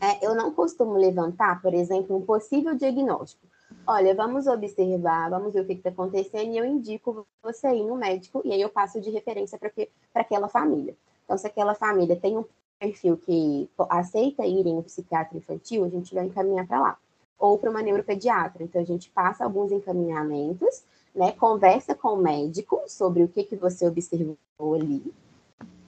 É, 0.03 0.27
eu 0.27 0.35
não 0.35 0.53
costumo 0.53 0.93
levantar, 0.93 1.62
por 1.62 1.73
exemplo, 1.73 2.15
um 2.15 2.21
possível 2.21 2.75
diagnóstico. 2.75 3.47
Olha, 3.87 4.15
vamos 4.15 4.47
observar, 4.47 5.31
vamos 5.31 5.53
ver 5.55 5.61
o 5.61 5.67
que 5.67 5.73
está 5.73 5.91
acontecendo, 5.91 6.53
e 6.53 6.59
eu 6.59 6.65
indico 6.65 7.27
você 7.43 7.69
ir 7.69 7.85
no 7.85 7.97
médico, 7.97 8.43
e 8.45 8.53
aí 8.53 8.61
eu 8.61 8.69
passo 8.69 9.01
de 9.01 9.11
referência 9.11 9.59
para 9.59 9.73
aquela 10.15 10.49
família. 10.49 10.97
Então, 11.25 11.37
se 11.37 11.47
aquela 11.47 11.75
família 11.75 12.17
tem 12.17 12.37
um 12.37 12.45
perfil 12.79 13.17
que 13.17 13.69
aceita 13.89 14.47
ir 14.47 14.67
em 14.67 14.77
um 14.77 14.83
psiquiatra 14.83 15.37
infantil, 15.37 15.85
a 15.85 15.89
gente 15.89 16.15
vai 16.15 16.25
encaminhar 16.25 16.67
para 16.67 16.81
lá. 16.81 16.99
Ou 17.39 17.59
para 17.59 17.71
uma 17.71 17.83
neuropediatra. 17.83 18.63
Então, 18.63 18.81
a 18.81 18.85
gente 18.85 19.11
passa 19.11 19.45
alguns 19.45 19.71
encaminhamentos, 19.73 20.83
né? 21.15 21.33
Conversa 21.33 21.95
com 21.95 22.09
o 22.15 22.17
médico 22.17 22.83
sobre 22.87 23.23
o 23.23 23.29
que, 23.29 23.45
que 23.45 23.57
você 23.57 23.87
observou 23.87 24.75
ali. 24.75 25.13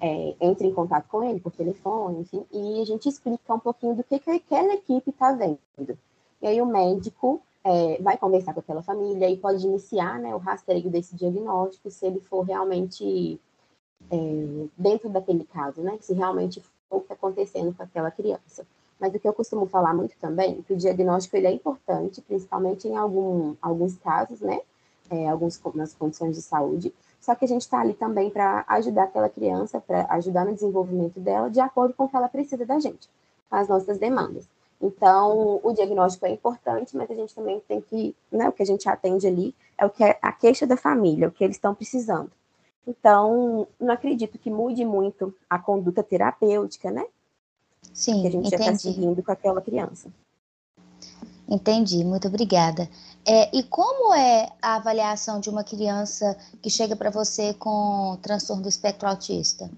é, 0.01 0.35
entra 0.41 0.67
em 0.67 0.73
contato 0.73 1.07
com 1.09 1.23
ele 1.23 1.41
por 1.41 1.53
telefone, 1.53 2.21
enfim, 2.21 2.45
e 2.51 2.81
a 2.81 2.85
gente 2.87 3.09
explica 3.09 3.55
um 3.55 3.59
pouquinho 3.59 3.95
do 3.95 4.03
que, 4.03 4.19
que 4.19 4.31
aquela 4.31 4.75
equipe 4.75 5.11
está 5.11 5.33
vendo. 5.33 5.99
E 6.41 6.47
aí 6.47 6.61
o 6.61 6.67
médico 6.67 7.43
é, 7.65 8.01
vai 8.01 8.17
conversar 8.17 8.55
com 8.55 8.61
aquela 8.61 8.83
família 8.83 9.29
e 9.29 9.37
pode 9.37 9.67
iniciar 9.67 10.19
né, 10.19 10.35
o 10.35 10.39
rastreio 10.39 10.91
desse 10.91 11.15
diagnóstico 11.15 11.91
se 11.91 12.07
ele 12.07 12.21
for 12.21 12.43
realmente 12.43 13.41
é, 14.11 14.67
dentro 14.77 15.09
daquele 15.09 15.45
caso, 15.45 15.83
né? 15.83 15.99
Se 16.01 16.15
realmente 16.15 16.61
for 16.89 16.97
o 16.97 17.01
que 17.01 17.05
está 17.05 17.15
acontecendo 17.15 17.75
com 17.75 17.83
aquela 17.83 18.11
criança. 18.11 18.67
Mas 18.99 19.15
o 19.15 19.19
que 19.19 19.29
eu 19.29 19.33
costumo 19.33 19.67
falar 19.67 19.95
muito 19.95 20.15
também 20.19 20.63
que 20.63 20.73
o 20.73 20.77
diagnóstico 20.77 21.37
ele 21.37 21.47
é 21.47 21.53
importante, 21.53 22.21
principalmente 22.21 22.89
em 22.89 22.97
algum, 22.97 23.55
alguns 23.61 23.97
casos, 23.97 24.41
né? 24.41 24.61
É, 25.11 25.27
condições 25.99 26.37
de 26.37 26.43
saúde. 26.43 26.95
Só 27.21 27.35
que 27.35 27.45
a 27.45 27.49
gente 27.49 27.63
está 27.63 27.81
ali 27.81 27.95
também 27.95 28.31
para 28.31 28.65
ajudar 28.69 29.05
aquela 29.05 29.29
criança, 29.29 29.81
para 29.81 30.07
ajudar 30.15 30.47
no 30.47 30.55
desenvolvimento 30.55 31.19
dela, 31.19 31.51
de 31.51 31.61
acordo 31.61 31.93
com 31.95 32.05
o 32.05 32.09
que 32.09 32.17
ela 32.17 32.29
precisa 32.29 32.65
da 32.65 32.79
gente, 32.79 33.09
as 33.51 33.69
nossas 33.69 33.99
demandas. 33.99 34.49
Então, 34.81 35.61
o 35.63 35.73
diagnóstico 35.75 36.25
é 36.25 36.31
importante, 36.31 36.97
mas 36.97 37.11
a 37.11 37.15
gente 37.15 37.35
também 37.35 37.61
tem 37.69 37.81
que, 37.83 38.17
né, 38.33 38.49
o 38.49 38.53
que 38.53 38.63
a 38.63 38.67
gente 38.67 38.89
atende 38.89 39.27
ali 39.27 39.55
é 39.77 39.85
o 39.85 39.91
que 39.91 40.03
é 40.03 40.19
a 40.23 40.33
queixa 40.33 40.67
da 40.67 40.77
família, 40.77 41.29
o 41.29 41.31
que 41.31 41.45
eles 41.45 41.57
estão 41.57 41.75
precisando. 41.75 42.31
Então, 42.87 43.69
não 43.79 43.93
acredito 43.93 44.39
que 44.39 44.51
mude 44.51 44.85
muito 44.85 45.35
a 45.49 45.59
conduta 45.59 46.03
terapêutica, 46.03 46.91
né? 46.91 47.05
Sim, 47.93 48.23
que 48.23 48.29
a 48.29 48.31
gente 48.31 48.47
entendi. 48.47 48.65
já 48.65 48.73
está 48.73 48.79
seguindo 48.79 49.23
com 49.23 49.33
aquela 49.33 49.61
criança. 49.61 50.11
Entendi, 51.47 52.05
muito 52.05 52.29
obrigada. 52.29 52.89
É, 53.27 53.55
e 53.55 53.63
como 53.65 54.15
é 54.15 54.51
a 54.63 54.77
avaliação 54.77 55.41
de 55.41 55.51
uma 55.51 55.65
criança 55.65 56.39
que 56.63 56.71
chega 56.71 56.97
para 56.97 57.11
você 57.11 57.53
com 57.55 58.17
transtorno 58.23 58.63
do 58.63 58.69
espectro 58.69 59.09
autista? 59.09 59.71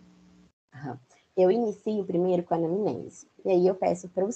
Eu 1.37 1.51
inicio 1.51 2.05
primeiro 2.05 2.43
com 2.43 2.55
a 2.55 2.59
anamnese, 2.59 3.27
e 3.45 3.51
aí 3.51 3.67
eu 3.67 3.75
peço 3.75 4.07
para 4.09 4.27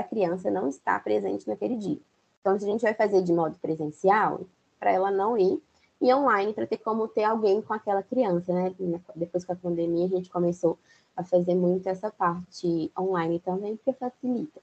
a 0.00 0.04
criança 0.04 0.50
não 0.50 0.68
estar 0.68 1.02
presente 1.02 1.48
naquele 1.48 1.76
dia. 1.76 1.98
Então, 2.40 2.58
se 2.58 2.64
a 2.64 2.68
gente 2.68 2.82
vai 2.82 2.94
fazer 2.94 3.22
de 3.22 3.32
modo 3.32 3.58
presencial, 3.58 4.42
para 4.78 4.92
ela 4.92 5.10
não 5.10 5.36
ir, 5.38 5.62
e 6.00 6.12
online, 6.12 6.52
para 6.52 6.66
ter 6.66 6.78
como 6.78 7.08
ter 7.08 7.24
alguém 7.24 7.62
com 7.62 7.72
aquela 7.72 8.02
criança, 8.02 8.52
né? 8.52 8.74
Depois 9.14 9.44
com 9.44 9.52
a 9.52 9.56
pandemia, 9.56 10.04
a 10.04 10.08
gente 10.08 10.28
começou 10.28 10.78
a 11.16 11.24
fazer 11.24 11.54
muito 11.54 11.88
essa 11.88 12.10
parte 12.10 12.92
online 12.98 13.38
também, 13.40 13.76
porque 13.76 13.92
facilita, 13.92 14.60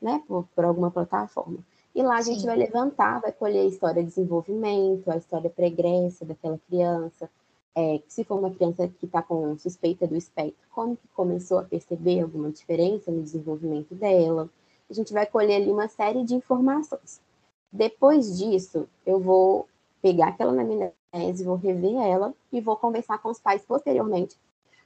né? 0.00 0.22
Por, 0.26 0.48
por 0.54 0.64
alguma 0.64 0.90
plataforma. 0.90 1.58
E 1.94 2.02
lá 2.02 2.16
a 2.16 2.22
gente 2.22 2.40
Sim. 2.40 2.46
vai 2.46 2.56
levantar, 2.56 3.20
vai 3.20 3.32
colher 3.32 3.62
a 3.62 3.66
história 3.66 4.02
de 4.02 4.08
desenvolvimento, 4.08 5.10
a 5.10 5.16
história 5.16 5.50
pregressa 5.50 6.24
daquela 6.24 6.58
criança. 6.68 7.28
É, 7.74 8.00
se 8.08 8.24
for 8.24 8.38
uma 8.38 8.50
criança 8.50 8.88
que 8.88 9.06
está 9.06 9.20
com 9.20 9.58
suspeita 9.58 10.06
do 10.06 10.16
espectro, 10.16 10.66
como 10.70 10.96
que 10.96 11.08
começou 11.08 11.58
a 11.58 11.64
perceber 11.64 12.22
alguma 12.22 12.50
diferença 12.50 13.10
no 13.10 13.22
desenvolvimento 13.22 13.94
dela. 13.94 14.48
A 14.90 14.94
gente 14.94 15.12
vai 15.12 15.26
colher 15.26 15.56
ali 15.56 15.70
uma 15.70 15.88
série 15.88 16.24
de 16.24 16.34
informações. 16.34 17.20
Depois 17.70 18.38
disso, 18.38 18.88
eu 19.04 19.20
vou 19.20 19.68
pegar 20.00 20.28
aquela 20.28 20.52
anamnese, 20.52 21.44
vou 21.44 21.56
rever 21.56 21.96
ela 21.96 22.34
e 22.50 22.60
vou 22.60 22.76
conversar 22.76 23.18
com 23.18 23.30
os 23.30 23.38
pais 23.38 23.62
posteriormente 23.62 24.36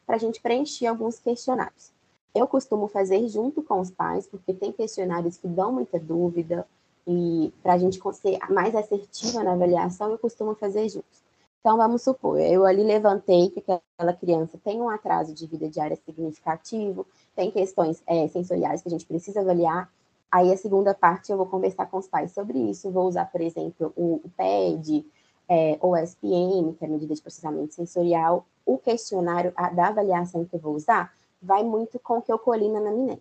para 0.07 0.17
a 0.17 0.19
gente 0.19 0.41
preencher 0.41 0.87
alguns 0.87 1.19
questionários. 1.19 1.93
Eu 2.35 2.49
costumo 2.49 2.89
fazer 2.89 3.29
junto 3.29 3.63
com 3.63 3.81
os 3.81 3.91
pais, 3.91 4.27
porque 4.27 4.53
tem 4.53 4.73
questionários 4.73 5.37
que 5.37 5.47
dão 5.47 5.73
muita 5.73 5.99
dúvida, 5.99 6.67
e 7.07 7.53
para 7.63 7.75
a 7.75 7.79
gente 7.79 8.01
ser 8.15 8.39
mais 8.51 8.75
assertiva 8.75 9.43
na 9.43 9.53
avaliação, 9.53 10.11
eu 10.11 10.19
costumo 10.19 10.55
fazer 10.55 10.89
juntos. 10.89 11.23
Então, 11.63 11.77
vamos 11.77 12.03
supor, 12.03 12.41
eu 12.41 12.67
ali 12.67 12.83
levantei 12.83 13.49
que 13.49 13.61
aquela 13.61 14.13
criança 14.13 14.59
tem 14.65 14.81
um 14.81 14.89
atraso 14.91 15.33
de 15.33 15.47
vida 15.47 15.69
diária 15.69 15.95
significativo, 15.95 17.07
tem 17.37 17.53
questões 17.53 18.03
é, 18.05 18.27
sensoriais 18.27 18.83
que 18.83 18.89
a 18.89 18.91
gente 18.91 19.07
precisa 19.07 19.43
avaliar. 19.43 19.89
Aí, 20.29 20.53
a 20.53 20.57
segunda 20.57 20.93
parte, 20.93 21.31
eu 21.31 21.37
vou 21.37 21.47
conversar 21.47 21.87
com 21.87 21.99
os 21.99 22.09
pais 22.09 22.33
sobre 22.33 22.59
isso. 22.59 22.91
Vou 22.91 23.07
usar, 23.07 23.27
por 23.27 23.41
exemplo, 23.41 23.93
o, 23.97 24.21
PED, 24.37 25.07
é, 25.49 25.79
ou 25.81 25.97
SPM, 25.97 26.75
que 26.75 26.85
é 26.85 26.89
a 26.89 26.91
medida 26.91 27.15
de 27.15 27.23
processamento 27.23 27.75
sensorial. 27.75 28.45
O 28.67 28.77
questionário 28.77 29.53
a, 29.55 29.71
da 29.71 29.87
avaliação 29.87 30.45
que 30.45 30.57
eu 30.57 30.61
vou 30.61 30.75
usar 30.75 31.15
vai 31.41 31.63
muito 31.63 31.97
com 32.01 32.19
o 32.19 32.23
que 32.23 32.33
eu 32.33 32.41
colhi 32.41 32.69
na 32.69 32.81
anamnese. 32.81 33.21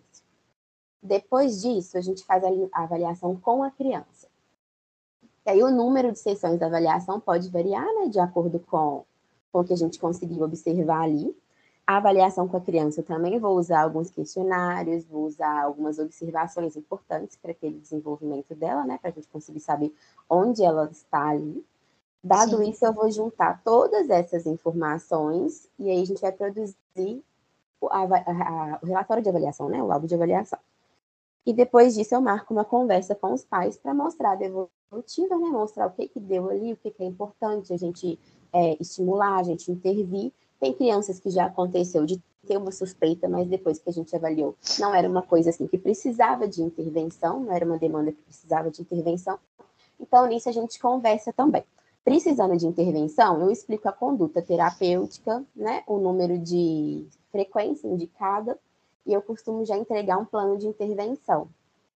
Depois 1.00 1.62
disso, 1.62 1.96
a 1.96 2.00
gente 2.00 2.24
faz 2.24 2.42
a, 2.42 2.48
avaliação 2.72 3.36
com 3.36 3.62
a 3.62 3.70
criança. 3.70 4.31
E 5.44 5.50
aí 5.50 5.62
o 5.62 5.70
número 5.70 6.12
de 6.12 6.18
sessões 6.18 6.58
da 6.58 6.66
avaliação 6.66 7.18
pode 7.18 7.50
variar, 7.50 7.84
né, 7.84 8.08
de 8.08 8.20
acordo 8.20 8.60
com, 8.60 9.04
com 9.50 9.60
o 9.60 9.64
que 9.64 9.72
a 9.72 9.76
gente 9.76 9.98
conseguiu 9.98 10.42
observar 10.44 11.02
ali. 11.02 11.36
A 11.84 11.96
avaliação 11.96 12.46
com 12.46 12.56
a 12.56 12.60
criança 12.60 13.00
eu 13.00 13.04
também 13.04 13.40
vou 13.40 13.58
usar 13.58 13.82
alguns 13.82 14.08
questionários, 14.08 15.04
vou 15.04 15.26
usar 15.26 15.62
algumas 15.62 15.98
observações 15.98 16.76
importantes 16.76 17.36
para 17.36 17.50
aquele 17.50 17.78
desenvolvimento 17.78 18.54
dela, 18.54 18.84
né, 18.84 18.98
para 18.98 19.10
a 19.10 19.12
gente 19.12 19.26
conseguir 19.28 19.60
saber 19.60 19.92
onde 20.30 20.62
ela 20.62 20.88
está 20.92 21.30
ali. 21.30 21.64
Dado 22.22 22.58
Sim. 22.58 22.70
isso, 22.70 22.86
eu 22.86 22.92
vou 22.92 23.10
juntar 23.10 23.60
todas 23.64 24.08
essas 24.10 24.46
informações 24.46 25.68
e 25.76 25.90
aí 25.90 26.00
a 26.00 26.06
gente 26.06 26.20
vai 26.20 26.30
produzir 26.30 26.76
o, 27.80 27.88
a, 27.88 28.02
a, 28.04 28.78
o 28.80 28.86
relatório 28.86 29.22
de 29.22 29.28
avaliação, 29.28 29.68
né, 29.68 29.82
o 29.82 29.86
laudo 29.86 30.06
de 30.06 30.14
avaliação. 30.14 30.58
E 31.44 31.52
depois 31.52 31.94
disso 31.94 32.14
eu 32.14 32.20
marco 32.20 32.54
uma 32.54 32.64
conversa 32.64 33.14
com 33.14 33.32
os 33.32 33.44
pais 33.44 33.76
para 33.76 33.92
mostrar 33.92 34.32
a 34.32 34.36
devolutiva, 34.36 35.36
né? 35.38 35.48
Mostrar 35.50 35.86
o 35.86 35.90
que 35.90 36.08
que 36.08 36.20
deu 36.20 36.48
ali, 36.48 36.72
o 36.72 36.76
que 36.76 36.90
que 36.90 37.02
é 37.02 37.06
importante 37.06 37.72
a 37.72 37.76
gente 37.76 38.18
é, 38.52 38.76
estimular, 38.80 39.38
a 39.38 39.42
gente 39.42 39.70
intervir. 39.70 40.32
Tem 40.60 40.72
crianças 40.72 41.18
que 41.18 41.30
já 41.30 41.46
aconteceu 41.46 42.06
de 42.06 42.22
ter 42.46 42.56
uma 42.56 42.70
suspeita, 42.70 43.28
mas 43.28 43.48
depois 43.48 43.78
que 43.78 43.88
a 43.88 43.92
gente 43.92 44.14
avaliou, 44.14 44.56
não 44.78 44.94
era 44.94 45.08
uma 45.08 45.22
coisa 45.22 45.50
assim 45.50 45.66
que 45.66 45.78
precisava 45.78 46.46
de 46.46 46.62
intervenção, 46.62 47.40
não 47.40 47.52
era 47.52 47.64
uma 47.64 47.78
demanda 47.78 48.12
que 48.12 48.22
precisava 48.22 48.70
de 48.70 48.82
intervenção. 48.82 49.38
Então, 49.98 50.26
nisso 50.26 50.48
a 50.48 50.52
gente 50.52 50.78
conversa 50.80 51.32
também. 51.32 51.64
Precisando 52.04 52.56
de 52.56 52.66
intervenção, 52.66 53.40
eu 53.40 53.50
explico 53.50 53.88
a 53.88 53.92
conduta 53.92 54.42
terapêutica, 54.42 55.44
né? 55.54 55.82
O 55.86 55.98
número 55.98 56.38
de 56.38 57.06
frequência 57.30 57.86
indicada 57.86 58.58
e 59.06 59.12
eu 59.12 59.22
costumo 59.22 59.64
já 59.64 59.76
entregar 59.76 60.18
um 60.18 60.24
plano 60.24 60.56
de 60.56 60.66
intervenção 60.66 61.48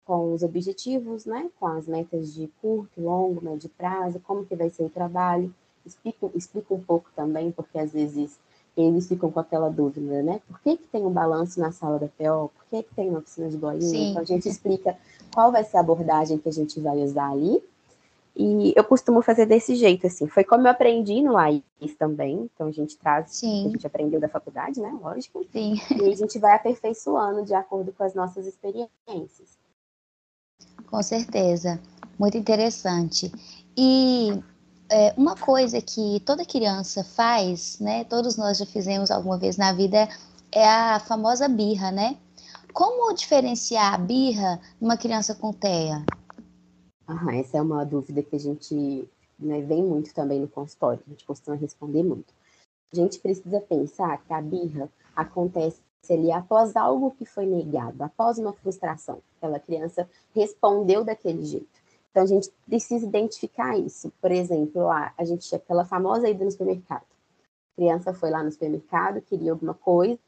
com 0.05 0.35
os 0.35 0.43
objetivos, 0.43 1.25
né, 1.25 1.51
com 1.59 1.67
as 1.67 1.87
metas 1.87 2.35
de 2.35 2.49
curto, 2.61 3.01
longo, 3.01 3.43
médio 3.43 3.71
prazo, 3.71 4.21
como 4.21 4.45
que 4.45 4.55
vai 4.55 4.69
ser 4.69 4.85
o 4.85 4.91
trabalho, 4.91 5.53
explico, 5.85 6.31
explico 6.35 6.75
um 6.75 6.81
pouco 6.81 7.11
também, 7.17 7.51
porque 7.51 7.79
às 7.79 7.93
vezes 7.93 8.39
eles 8.77 9.09
ficam 9.09 9.31
com 9.31 9.41
aquela 9.41 9.71
dúvida, 9.71 10.23
né, 10.23 10.41
por 10.47 10.61
que 10.61 10.77
que 10.77 10.87
tem 10.89 11.07
um 11.07 11.11
balanço 11.11 11.61
na 11.61 11.73
sala 11.73 11.99
da 11.99 12.09
PO, 12.09 12.51
por 12.55 12.65
que 12.69 12.83
que 12.83 12.95
tem 12.95 13.09
uma 13.09 13.21
oficina 13.21 13.49
de 13.49 13.57
bolinha, 13.57 14.11
então 14.11 14.23
a 14.23 14.27
gente 14.27 14.49
explica 14.49 14.97
qual 15.33 15.51
vai 15.51 15.65
ser 15.65 15.79
a 15.79 15.81
abordagem 15.81 16.39
que 16.39 16.49
a 16.49 16.53
gente 16.53 16.79
vai 16.81 16.99
usar 16.99 17.31
ali, 17.31 17.63
e 18.37 18.73
eu 18.75 18.83
costumo 18.83 19.23
fazer 19.23 19.47
desse 19.47 19.77
jeito, 19.77 20.07
assim. 20.07 20.27
Foi 20.27 20.43
como 20.43 20.67
eu 20.67 20.71
aprendi 20.71 21.23
no 21.23 21.37
AIS 21.37 21.63
também. 21.97 22.51
Então, 22.53 22.67
a 22.67 22.73
gente 22.73 22.99
traz 22.99 23.31
Sim. 23.31 23.67
a 23.67 23.71
gente 23.71 23.87
aprendeu 23.87 24.19
da 24.19 24.29
faculdade, 24.29 24.81
né? 24.81 24.93
Lógico. 25.01 25.45
Sim. 25.53 25.81
E 26.03 26.11
a 26.11 26.17
gente 26.17 26.39
vai 26.39 26.55
aperfeiçoando 26.55 27.45
de 27.45 27.55
acordo 27.55 27.93
com 27.93 28.03
as 28.03 28.13
nossas 28.13 28.47
experiências. 28.47 29.57
Com 30.91 31.01
certeza. 31.03 31.81
Muito 32.19 32.37
interessante. 32.37 33.31
E 33.77 34.43
é, 34.91 35.15
uma 35.17 35.37
coisa 35.37 35.81
que 35.81 36.21
toda 36.27 36.45
criança 36.45 37.05
faz, 37.05 37.79
né? 37.79 38.03
Todos 38.05 38.37
nós 38.37 38.59
já 38.59 38.67
fizemos 38.67 39.13
alguma 39.13 39.39
vez 39.39 39.57
na 39.57 39.73
vida, 39.73 40.09
é 40.51 40.69
a 40.69 40.99
famosa 40.99 41.49
birra, 41.49 41.93
né? 41.93 42.17
Como 42.73 43.15
diferenciar 43.15 43.95
a 43.95 43.99
birra 43.99 44.61
numa 44.81 44.97
criança 44.97 45.37
com 45.37 45.53
TEA? 45.53 46.05
Ah, 47.07 47.37
essa 47.37 47.59
é 47.59 47.63
uma 47.63 47.85
dúvida 47.85 48.23
que 48.23 48.35
a 48.35 48.39
gente 48.39 49.07
né, 49.39 49.61
vem 49.61 49.83
muito 49.83 50.15
também 50.15 50.41
no 50.41 50.49
consultório, 50.49 51.03
a 51.07 51.11
gente 51.11 51.25
costuma 51.27 51.57
responder 51.57 52.03
muito. 52.03 52.33
A 52.93 52.97
gente 52.97 53.19
precisa 53.19 53.61
pensar 53.61 54.23
que 54.25 54.33
a 54.33 54.41
birra 54.41 54.91
acontece 55.15 55.83
ali 56.09 56.33
após 56.33 56.77
algo 56.77 57.11
que 57.11 57.27
foi 57.27 57.45
negado, 57.45 58.03
após 58.03 58.39
uma 58.39 58.53
frustração. 58.53 59.21
Aquela 59.37 59.59
criança 59.59 60.09
respondeu 60.35 61.05
daquele 61.05 61.45
jeito. 61.45 61.83
Então 62.11 62.23
a 62.23 62.27
gente 62.27 62.51
precisa 62.65 63.05
identificar 63.05 63.77
isso. 63.77 64.11
Por 64.21 64.31
exemplo, 64.31 64.85
lá, 64.85 65.13
a 65.19 65.25
gente 65.25 65.55
aquela 65.55 65.85
famosa 65.85 66.29
ida 66.29 66.45
no 66.45 66.51
supermercado. 66.51 67.03
A 67.03 67.77
criança 67.77 68.15
foi 68.15 68.31
lá 68.31 68.43
no 68.43 68.53
supermercado, 68.53 69.21
queria 69.21 69.53
alguma 69.53 69.75
coisa, 69.75 70.19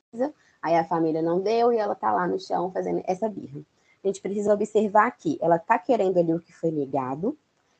aí 0.61 0.77
a 0.77 0.85
família 0.85 1.23
não 1.23 1.41
deu 1.41 1.73
e 1.73 1.79
ela 1.79 1.95
tá 1.95 2.13
lá 2.13 2.27
no 2.27 2.39
chão 2.41 2.71
fazendo 2.71 3.03
essa 3.07 3.29
birra 3.29 3.61
a 4.07 4.13
gente 4.13 4.21
precisa 4.21 4.55
observar 4.55 5.11
que 5.13 5.39
ela 5.41 5.57
está 5.57 5.79
querendo 5.79 6.19
ali 6.19 6.33
o 6.33 6.41
que 6.41 6.53
foi 6.53 6.71
negado, 6.71 7.37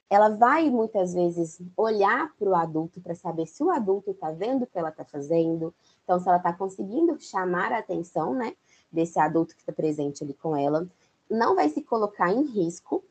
ela 0.09 0.29
vai 0.29 0.71
muitas 0.71 1.15
vezes 1.15 1.61
olhar 1.77 2.33
para 2.37 2.49
o 2.49 2.55
adulto 2.55 3.01
para 3.01 3.15
saber 3.15 3.47
se 3.47 3.63
o 3.63 3.71
adulto 3.71 4.11
está 4.11 4.31
vendo 4.31 4.63
o 4.63 4.67
que 4.67 4.79
ela 4.79 4.91
está 4.91 5.05
fazendo, 5.05 5.75
então 6.05 6.19
se 6.19 6.29
ela 6.29 6.37
está 6.37 6.53
conseguindo 6.53 7.19
chamar 7.21 7.73
a 7.73 7.79
atenção, 7.79 8.35
né, 8.35 8.55
desse 8.91 9.19
adulto 9.19 9.55
que 9.55 9.61
está 9.61 9.73
presente 9.73 10.23
ali 10.23 10.35
com 10.35 10.57
ela, 10.57 10.87
não 11.29 11.57
vai 11.57 11.69
se 11.69 11.83
colocar 11.83 12.33
em 12.33 12.43
risco. 12.43 13.05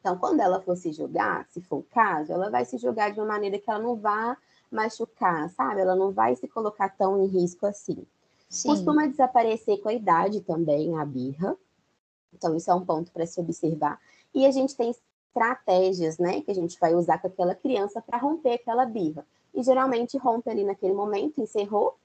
Então, 0.00 0.18
quando 0.18 0.40
ela 0.40 0.60
for 0.60 0.76
se 0.76 0.92
jogar, 0.92 1.46
se 1.48 1.60
for 1.60 1.78
o 1.78 1.82
caso, 1.82 2.32
ela 2.32 2.50
vai 2.50 2.64
se 2.64 2.76
jogar 2.76 3.10
de 3.10 3.20
uma 3.20 3.26
maneira 3.26 3.58
que 3.58 3.70
ela 3.70 3.78
não 3.78 3.96
vá 3.96 4.36
machucar, 4.70 5.48
sabe? 5.50 5.80
Ela 5.80 5.94
não 5.94 6.12
vai 6.12 6.34
se 6.34 6.48
colocar 6.48 6.90
tão 6.90 7.22
em 7.22 7.26
risco 7.26 7.66
assim. 7.66 8.04
Sim. 8.48 8.68
Costuma 8.68 9.06
desaparecer 9.06 9.80
com 9.80 9.88
a 9.88 9.94
idade 9.94 10.40
também, 10.40 10.98
a 10.98 11.04
birra. 11.04 11.56
Então, 12.32 12.56
isso 12.56 12.70
é 12.70 12.74
um 12.74 12.84
ponto 12.84 13.12
para 13.12 13.26
se 13.26 13.40
observar. 13.40 14.00
E 14.34 14.46
a 14.46 14.50
gente 14.50 14.76
tem 14.76 14.90
estratégias, 14.90 16.18
né, 16.18 16.40
que 16.42 16.50
a 16.50 16.54
gente 16.54 16.78
vai 16.78 16.94
usar 16.94 17.18
com 17.18 17.26
aquela 17.26 17.54
criança 17.54 18.00
para 18.02 18.18
romper 18.18 18.54
aquela 18.54 18.84
birra. 18.84 19.26
E 19.54 19.62
geralmente 19.62 20.16
rompe 20.18 20.50
ali 20.50 20.64
naquele 20.64 20.94
momento, 20.94 21.40
encerrou, 21.40 21.96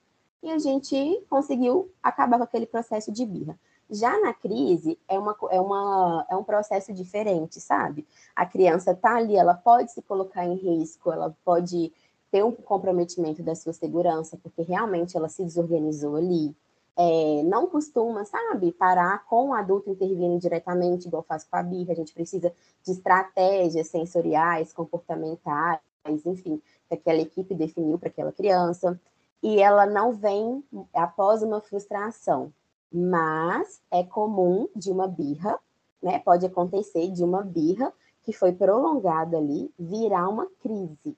e 0.42 0.50
a 0.50 0.58
gente 0.58 1.24
conseguiu 1.28 1.90
acabar 2.02 2.38
com 2.38 2.44
aquele 2.44 2.66
processo 2.66 3.10
de 3.10 3.24
birra. 3.24 3.58
Já 3.90 4.20
na 4.20 4.34
crise, 4.34 4.98
é, 5.08 5.18
uma, 5.18 5.34
é, 5.50 5.60
uma, 5.60 6.26
é 6.28 6.36
um 6.36 6.44
processo 6.44 6.92
diferente, 6.92 7.58
sabe? 7.58 8.06
A 8.36 8.44
criança 8.44 8.94
tá 8.94 9.16
ali, 9.16 9.34
ela 9.34 9.54
pode 9.54 9.92
se 9.92 10.02
colocar 10.02 10.44
em 10.44 10.54
risco, 10.54 11.10
ela 11.10 11.34
pode 11.44 11.92
ter 12.30 12.44
um 12.44 12.52
comprometimento 12.52 13.42
da 13.42 13.54
sua 13.54 13.72
segurança, 13.72 14.38
porque 14.42 14.62
realmente 14.62 15.16
ela 15.16 15.28
se 15.28 15.42
desorganizou 15.42 16.16
ali. 16.16 16.54
É, 17.00 17.42
não 17.44 17.68
costuma, 17.68 18.24
sabe, 18.24 18.72
parar 18.72 19.24
com 19.26 19.50
o 19.50 19.54
adulto 19.54 19.88
intervindo 19.88 20.38
diretamente, 20.38 21.06
igual 21.06 21.22
faz 21.22 21.44
com 21.44 21.56
a 21.56 21.62
birra. 21.62 21.92
A 21.92 21.96
gente 21.96 22.12
precisa 22.12 22.52
de 22.84 22.90
estratégias 22.90 23.86
sensoriais, 23.86 24.72
comportamentais, 24.72 25.80
enfim, 26.26 26.60
que 26.88 26.94
aquela 26.94 27.20
equipe 27.20 27.54
definiu 27.54 27.98
para 27.98 28.08
aquela 28.08 28.32
criança. 28.32 29.00
E 29.40 29.60
ela 29.60 29.86
não 29.86 30.12
vem 30.12 30.64
após 30.92 31.42
uma 31.42 31.60
frustração, 31.60 32.52
mas 32.92 33.80
é 33.92 34.02
comum 34.02 34.68
de 34.74 34.90
uma 34.90 35.06
birra, 35.06 35.56
né? 36.02 36.18
Pode 36.18 36.44
acontecer 36.44 37.12
de 37.12 37.22
uma 37.22 37.42
birra 37.42 37.92
que 38.24 38.32
foi 38.32 38.52
prolongada 38.52 39.38
ali 39.38 39.72
virar 39.78 40.28
uma 40.28 40.46
crise 40.60 41.16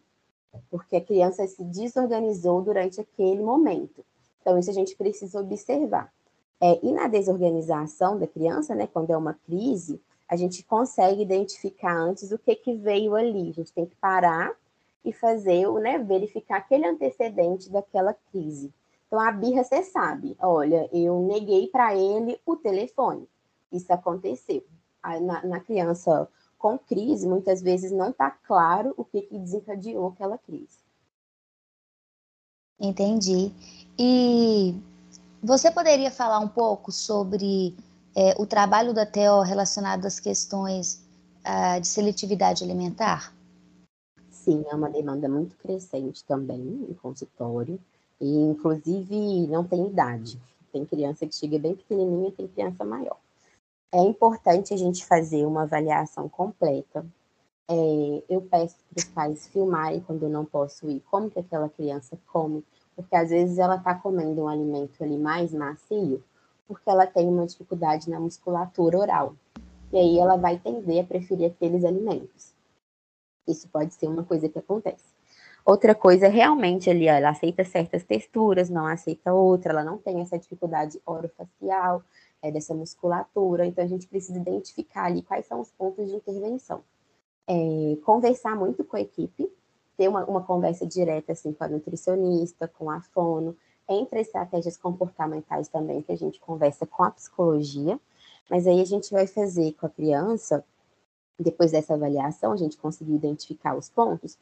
porque 0.71 0.97
a 0.97 1.05
criança 1.05 1.47
se 1.47 1.63
desorganizou 1.65 2.63
durante 2.63 3.01
aquele 3.01 3.43
momento. 3.43 4.05
Então, 4.40 4.59
isso 4.59 4.70
a 4.70 4.75
gente 4.75 4.97
precisa 4.97 5.40
observar. 5.40 6.12
É, 6.61 6.78
e 6.85 6.92
na 6.92 7.09
desorganização 7.09 8.18
da 8.18 8.26
criança, 8.26 8.75
né, 8.75 8.87
quando 8.87 9.11
é 9.11 9.16
uma 9.16 9.35
crise, 9.35 10.00
a 10.28 10.37
gente 10.37 10.62
consegue 10.64 11.23
identificar 11.23 11.97
antes 11.97 12.30
o 12.30 12.38
que, 12.38 12.54
que 12.54 12.75
veio 12.75 13.14
ali. 13.14 13.50
A 13.50 13.54
gente 13.54 13.73
tem 13.73 13.87
que 13.87 13.97
parar 13.97 14.52
e 15.04 15.12
fazer, 15.12 15.70
né, 15.80 15.99
verificar 15.99 16.59
aquele 16.59 16.87
antecedente 16.87 17.70
daquela 17.70 18.14
crise. 18.30 18.73
Então, 19.06 19.18
a 19.18 19.32
birra, 19.32 19.64
você 19.64 19.82
sabe, 19.82 20.37
olha, 20.40 20.88
eu 20.92 21.20
neguei 21.20 21.66
para 21.66 21.97
ele 21.97 22.40
o 22.47 22.54
telefone. 22.54 23.28
Isso 23.73 23.92
aconteceu. 23.92 24.62
Na, 25.23 25.44
na 25.44 25.61
criança 25.61 26.28
com 26.59 26.78
crise, 26.78 27.26
muitas 27.26 27.62
vezes 27.62 27.90
não 27.90 28.11
está 28.11 28.30
claro 28.30 28.92
o 28.97 29.04
que, 29.04 29.23
que 29.23 29.38
desencadeou 29.38 30.09
aquela 30.09 30.37
crise. 30.37 30.78
Entendi. 32.81 33.53
E 33.99 34.75
você 35.43 35.71
poderia 35.71 36.11
falar 36.11 36.39
um 36.39 36.49
pouco 36.49 36.91
sobre 36.91 37.77
é, 38.17 38.35
o 38.39 38.47
trabalho 38.47 38.95
da 38.95 39.05
TEO 39.05 39.43
relacionado 39.43 40.07
às 40.07 40.19
questões 40.19 41.05
uh, 41.45 41.81
de 41.81 41.87
seletividade 41.87 42.65
alimentar? 42.65 43.35
Sim, 44.31 44.65
é 44.71 44.75
uma 44.75 44.89
demanda 44.89 45.29
muito 45.29 45.57
crescente 45.57 46.25
também 46.25 46.59
no 46.59 46.95
consultório, 46.95 47.79
e 48.21 48.39
inclusive 48.41 49.47
não 49.47 49.65
tem 49.65 49.87
idade. 49.87 50.41
Tem 50.73 50.85
criança 50.87 51.27
que 51.27 51.35
chega 51.35 51.59
bem 51.59 51.75
pequenininha, 51.75 52.33
tem 52.33 52.49
criança 52.49 52.85
maior 52.85 53.19
é 53.93 54.01
importante 54.03 54.73
a 54.73 54.77
gente 54.77 55.05
fazer 55.05 55.45
uma 55.45 55.63
avaliação 55.63 56.29
completa. 56.29 57.05
É, 57.73 58.23
eu 58.29 58.43
peço 58.43 58.75
para 58.93 58.99
os 58.99 59.05
pais 59.05 59.47
filmarem 59.47 60.00
quando 60.00 60.25
eu 60.25 60.29
não 60.29 60.45
posso 60.45 60.91
ir, 60.91 61.00
como 61.09 61.31
que 61.31 61.39
aquela 61.39 61.69
criança 61.69 62.19
come, 62.27 62.65
porque 62.97 63.15
às 63.15 63.31
vezes 63.31 63.59
ela 63.59 63.77
está 63.77 63.95
comendo 63.95 64.43
um 64.43 64.49
alimento 64.49 65.05
ali 65.05 65.17
mais 65.17 65.55
macio, 65.55 66.21
porque 66.67 66.91
ela 66.91 67.07
tem 67.07 67.29
uma 67.29 67.47
dificuldade 67.47 68.11
na 68.11 68.18
musculatura 68.18 68.99
oral. 68.99 69.37
E 69.92 69.99
aí 69.99 70.18
ela 70.18 70.37
vai 70.37 70.59
tender 70.59 71.05
a 71.05 71.07
preferir 71.07 71.47
aqueles 71.47 71.85
alimentos. 71.85 72.53
Isso 73.47 73.68
pode 73.68 73.94
ser 73.94 74.09
uma 74.09 74.25
coisa 74.25 74.49
que 74.49 74.59
acontece. 74.59 75.05
Outra 75.64 75.94
coisa, 75.94 76.27
realmente 76.27 76.90
ali, 76.90 77.09
ó, 77.09 77.12
ela 77.12 77.31
aceita 77.31 77.64
certas 77.64 78.03
texturas, 78.03 78.68
não 78.68 78.87
aceita 78.87 79.33
outra, 79.33 79.73
ela 79.73 79.85
não 79.85 79.97
tem 79.97 80.21
essa 80.21 80.37
dificuldade 80.37 81.01
orofacial, 81.07 82.03
é, 82.42 82.51
dessa 82.51 82.75
musculatura. 82.75 83.64
Então, 83.64 83.85
a 83.85 83.87
gente 83.87 84.09
precisa 84.09 84.40
identificar 84.40 85.05
ali 85.05 85.23
quais 85.23 85.47
são 85.47 85.61
os 85.61 85.71
pontos 85.71 86.09
de 86.09 86.16
intervenção. 86.16 86.83
É, 87.53 87.97
conversar 88.05 88.55
muito 88.55 88.85
com 88.85 88.97
a 88.97 89.01
equipe, 89.01 89.51
ter 89.97 90.07
uma, 90.07 90.25
uma 90.25 90.41
conversa 90.41 90.87
direta 90.87 91.33
assim, 91.33 91.53
com 91.53 91.65
a 91.65 91.69
nutricionista, 91.69 92.69
com 92.69 92.89
a 92.89 93.01
fono, 93.01 93.57
entre 93.89 94.21
estratégias 94.21 94.77
comportamentais 94.77 95.67
também, 95.67 96.01
que 96.01 96.13
a 96.13 96.17
gente 96.17 96.39
conversa 96.39 96.87
com 96.87 97.03
a 97.03 97.11
psicologia, 97.11 97.99
mas 98.49 98.69
aí 98.69 98.81
a 98.81 98.85
gente 98.85 99.11
vai 99.11 99.27
fazer 99.27 99.73
com 99.73 99.87
a 99.87 99.89
criança, 99.89 100.65
depois 101.37 101.73
dessa 101.73 101.95
avaliação, 101.95 102.53
a 102.53 102.57
gente 102.57 102.77
conseguir 102.77 103.15
identificar 103.15 103.77
os 103.77 103.89
pontos, 103.89 104.39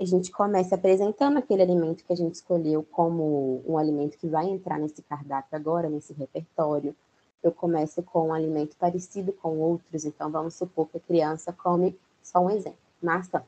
a 0.00 0.04
gente 0.06 0.30
começa 0.30 0.74
apresentando 0.74 1.36
aquele 1.36 1.60
alimento 1.60 2.02
que 2.02 2.12
a 2.14 2.16
gente 2.16 2.36
escolheu 2.36 2.82
como 2.90 3.62
um 3.66 3.76
alimento 3.76 4.16
que 4.16 4.26
vai 4.26 4.48
entrar 4.48 4.78
nesse 4.78 5.02
cardápio 5.02 5.54
agora, 5.54 5.90
nesse 5.90 6.14
repertório, 6.14 6.96
eu 7.42 7.52
começo 7.52 8.02
com 8.02 8.28
um 8.28 8.32
alimento 8.32 8.74
parecido 8.76 9.34
com 9.34 9.58
outros, 9.58 10.06
então 10.06 10.30
vamos 10.30 10.54
supor 10.54 10.88
que 10.88 10.96
a 10.96 11.00
criança 11.00 11.52
come, 11.52 11.94
só 12.28 12.40
um 12.40 12.50
exemplo, 12.50 12.78
maçã, 13.02 13.42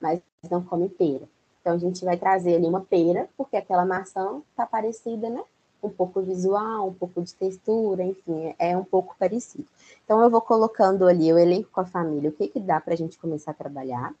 mas 0.00 0.20
não 0.50 0.62
come 0.64 0.88
pera. 0.88 1.28
Então 1.60 1.74
a 1.74 1.78
gente 1.78 2.04
vai 2.04 2.16
trazer 2.16 2.56
ali 2.56 2.66
uma 2.66 2.82
pera, 2.82 3.28
porque 3.36 3.56
aquela 3.56 3.86
maçã 3.86 4.42
está 4.50 4.66
parecida, 4.66 5.30
né? 5.30 5.42
Um 5.82 5.90
pouco 5.90 6.20
visual, 6.22 6.88
um 6.88 6.94
pouco 6.94 7.22
de 7.22 7.34
textura, 7.34 8.02
enfim, 8.02 8.54
é 8.58 8.76
um 8.76 8.84
pouco 8.84 9.14
parecido. 9.18 9.66
Então 10.04 10.22
eu 10.22 10.30
vou 10.30 10.40
colocando 10.40 11.06
ali, 11.06 11.28
eu 11.28 11.38
elenco 11.38 11.70
com 11.70 11.80
a 11.80 11.86
família 11.86 12.30
o 12.30 12.32
que, 12.32 12.48
que 12.48 12.60
dá 12.60 12.80
para 12.80 12.94
a 12.94 12.96
gente 12.96 13.18
começar 13.18 13.52
a 13.52 13.54
trabalhar, 13.54 14.14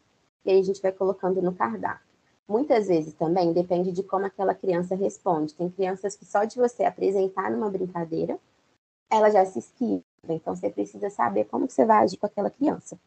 e 0.44 0.50
aí 0.50 0.60
a 0.60 0.62
gente 0.62 0.80
vai 0.80 0.92
colocando 0.92 1.40
no 1.42 1.54
cardápio. 1.54 2.06
Muitas 2.46 2.88
vezes 2.88 3.14
também 3.14 3.52
depende 3.54 3.90
de 3.90 4.02
como 4.02 4.26
aquela 4.26 4.54
criança 4.54 4.94
responde. 4.94 5.54
Tem 5.54 5.70
crianças 5.70 6.14
que 6.14 6.26
só 6.26 6.44
de 6.44 6.56
você 6.56 6.84
apresentar 6.84 7.50
numa 7.50 7.70
brincadeira, 7.70 8.38
ela 9.10 9.30
já 9.30 9.46
se 9.46 9.58
esquiva. 9.58 10.02
Então, 10.28 10.54
você 10.54 10.68
precisa 10.68 11.08
saber 11.08 11.44
como 11.44 11.68
você 11.68 11.84
vai 11.86 12.04
agir 12.04 12.18
com 12.18 12.26
aquela 12.26 12.50
criança. 12.50 12.98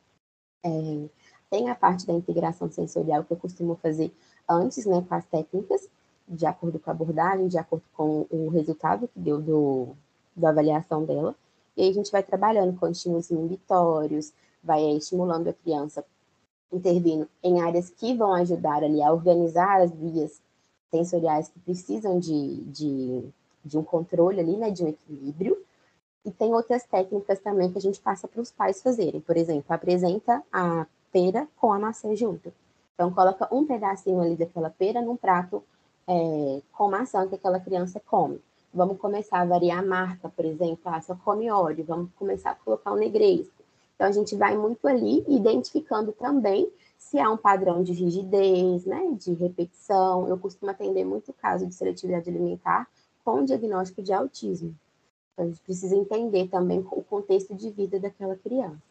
É, 0.63 1.09
tem 1.49 1.69
a 1.69 1.75
parte 1.75 2.05
da 2.05 2.13
integração 2.13 2.69
sensorial 2.69 3.23
que 3.23 3.31
eu 3.31 3.37
costumo 3.37 3.75
fazer 3.75 4.11
antes, 4.49 4.85
né, 4.85 5.03
com 5.07 5.15
as 5.15 5.25
técnicas, 5.25 5.87
de 6.27 6.45
acordo 6.45 6.79
com 6.79 6.89
a 6.89 6.93
abordagem, 6.93 7.47
de 7.47 7.57
acordo 7.57 7.85
com 7.93 8.25
o 8.29 8.49
resultado 8.49 9.07
que 9.07 9.19
deu 9.19 9.41
do, 9.41 9.95
da 10.35 10.49
avaliação 10.49 11.05
dela. 11.05 11.35
E 11.75 11.83
aí 11.83 11.89
a 11.89 11.93
gente 11.93 12.11
vai 12.11 12.23
trabalhando 12.23 12.77
com 12.77 12.87
estímulos 12.87 13.29
inibitórios, 13.29 14.33
vai 14.63 14.83
estimulando 14.91 15.47
a 15.47 15.53
criança, 15.53 16.03
intervindo 16.71 17.29
em 17.41 17.61
áreas 17.61 17.89
que 17.89 18.13
vão 18.13 18.33
ajudar 18.33 18.83
ali 18.83 19.01
a 19.01 19.13
organizar 19.13 19.81
as 19.81 19.91
vias 19.91 20.41
sensoriais 20.91 21.47
que 21.47 21.59
precisam 21.59 22.19
de, 22.19 22.63
de, 22.65 23.23
de 23.63 23.77
um 23.77 23.83
controle 23.83 24.39
ali, 24.39 24.57
né, 24.57 24.69
de 24.71 24.83
um 24.83 24.87
equilíbrio. 24.87 25.57
E 26.25 26.31
tem 26.31 26.53
outras 26.53 26.83
técnicas 26.83 27.39
também 27.39 27.71
que 27.71 27.77
a 27.77 27.81
gente 27.81 27.99
passa 27.99 28.27
para 28.27 28.41
os 28.41 28.51
pais 28.51 28.81
fazerem. 28.81 29.21
Por 29.21 29.37
exemplo, 29.37 29.65
apresenta 29.73 30.43
a 30.51 30.85
pera 31.11 31.47
com 31.57 31.71
a 31.71 31.79
maçã 31.79 32.15
junto. 32.15 32.51
Então, 32.93 33.13
coloca 33.13 33.47
um 33.53 33.65
pedacinho 33.65 34.19
ali 34.19 34.35
daquela 34.35 34.69
pera 34.69 35.01
num 35.01 35.15
prato 35.15 35.63
é, 36.07 36.61
com 36.71 36.89
maçã 36.89 37.27
que 37.27 37.35
aquela 37.35 37.59
criança 37.59 38.01
come. 38.05 38.41
Vamos 38.73 38.97
começar 38.97 39.39
a 39.39 39.45
variar 39.45 39.79
a 39.79 39.85
marca, 39.85 40.29
por 40.29 40.45
exemplo, 40.45 40.81
ah, 40.85 41.01
só 41.01 41.15
come 41.15 41.49
óleo, 41.49 41.85
vamos 41.87 42.09
começar 42.17 42.51
a 42.51 42.55
colocar 42.55 42.91
o 42.91 42.95
negresco. 42.95 43.63
Então, 43.95 44.07
a 44.07 44.11
gente 44.11 44.35
vai 44.35 44.57
muito 44.57 44.87
ali 44.87 45.23
identificando 45.27 46.11
também 46.11 46.71
se 46.97 47.19
há 47.19 47.29
um 47.29 47.37
padrão 47.37 47.83
de 47.83 47.93
rigidez, 47.93 48.85
né, 48.85 49.11
de 49.13 49.33
repetição. 49.33 50.27
Eu 50.27 50.37
costumo 50.37 50.71
atender 50.71 51.05
muito 51.05 51.31
caso 51.33 51.65
de 51.65 51.73
seletividade 51.73 52.29
alimentar 52.29 52.87
com 53.23 53.43
diagnóstico 53.43 54.01
de 54.01 54.11
autismo. 54.11 54.75
A 55.37 55.45
gente 55.45 55.61
precisa 55.61 55.95
entender 55.95 56.47
também 56.47 56.79
o 56.79 57.03
contexto 57.03 57.53
de 57.53 57.69
vida 57.69 57.99
daquela 57.99 58.35
criança. 58.35 58.81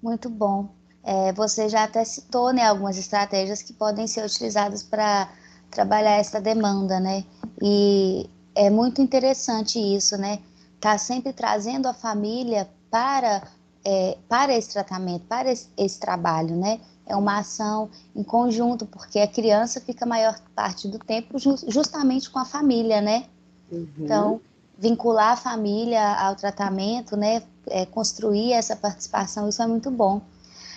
Muito 0.00 0.30
bom. 0.30 0.68
É, 1.02 1.32
você 1.32 1.68
já 1.68 1.84
até 1.84 2.04
citou 2.04 2.52
né, 2.52 2.64
algumas 2.64 2.96
estratégias 2.96 3.62
que 3.62 3.72
podem 3.72 4.06
ser 4.06 4.24
utilizadas 4.24 4.82
para 4.82 5.30
trabalhar 5.70 6.16
essa 6.18 6.40
demanda, 6.40 7.00
né? 7.00 7.24
E 7.60 8.30
é 8.54 8.70
muito 8.70 9.02
interessante 9.02 9.78
isso, 9.78 10.16
né? 10.16 10.40
Tá 10.80 10.96
sempre 10.96 11.32
trazendo 11.32 11.88
a 11.88 11.94
família 11.94 12.68
para, 12.90 13.48
é, 13.84 14.16
para 14.28 14.54
esse 14.54 14.72
tratamento, 14.72 15.24
para 15.26 15.50
esse, 15.50 15.68
esse 15.76 15.98
trabalho, 15.98 16.56
né? 16.56 16.80
É 17.06 17.14
uma 17.14 17.38
ação 17.38 17.90
em 18.14 18.22
conjunto, 18.22 18.86
porque 18.86 19.18
a 19.18 19.28
criança 19.28 19.80
fica 19.80 20.04
a 20.04 20.08
maior 20.08 20.38
parte 20.54 20.88
do 20.88 20.98
tempo 20.98 21.38
justamente 21.38 22.30
com 22.30 22.38
a 22.38 22.44
família, 22.44 23.00
né? 23.00 23.26
Uhum. 23.70 23.88
Então, 23.98 24.40
vincular 24.78 25.32
a 25.32 25.36
família 25.36 26.14
ao 26.14 26.34
tratamento, 26.34 27.16
né? 27.16 27.42
É, 27.66 27.86
construir 27.86 28.52
essa 28.52 28.76
participação, 28.76 29.48
isso 29.48 29.62
é 29.62 29.66
muito 29.66 29.90
bom. 29.90 30.20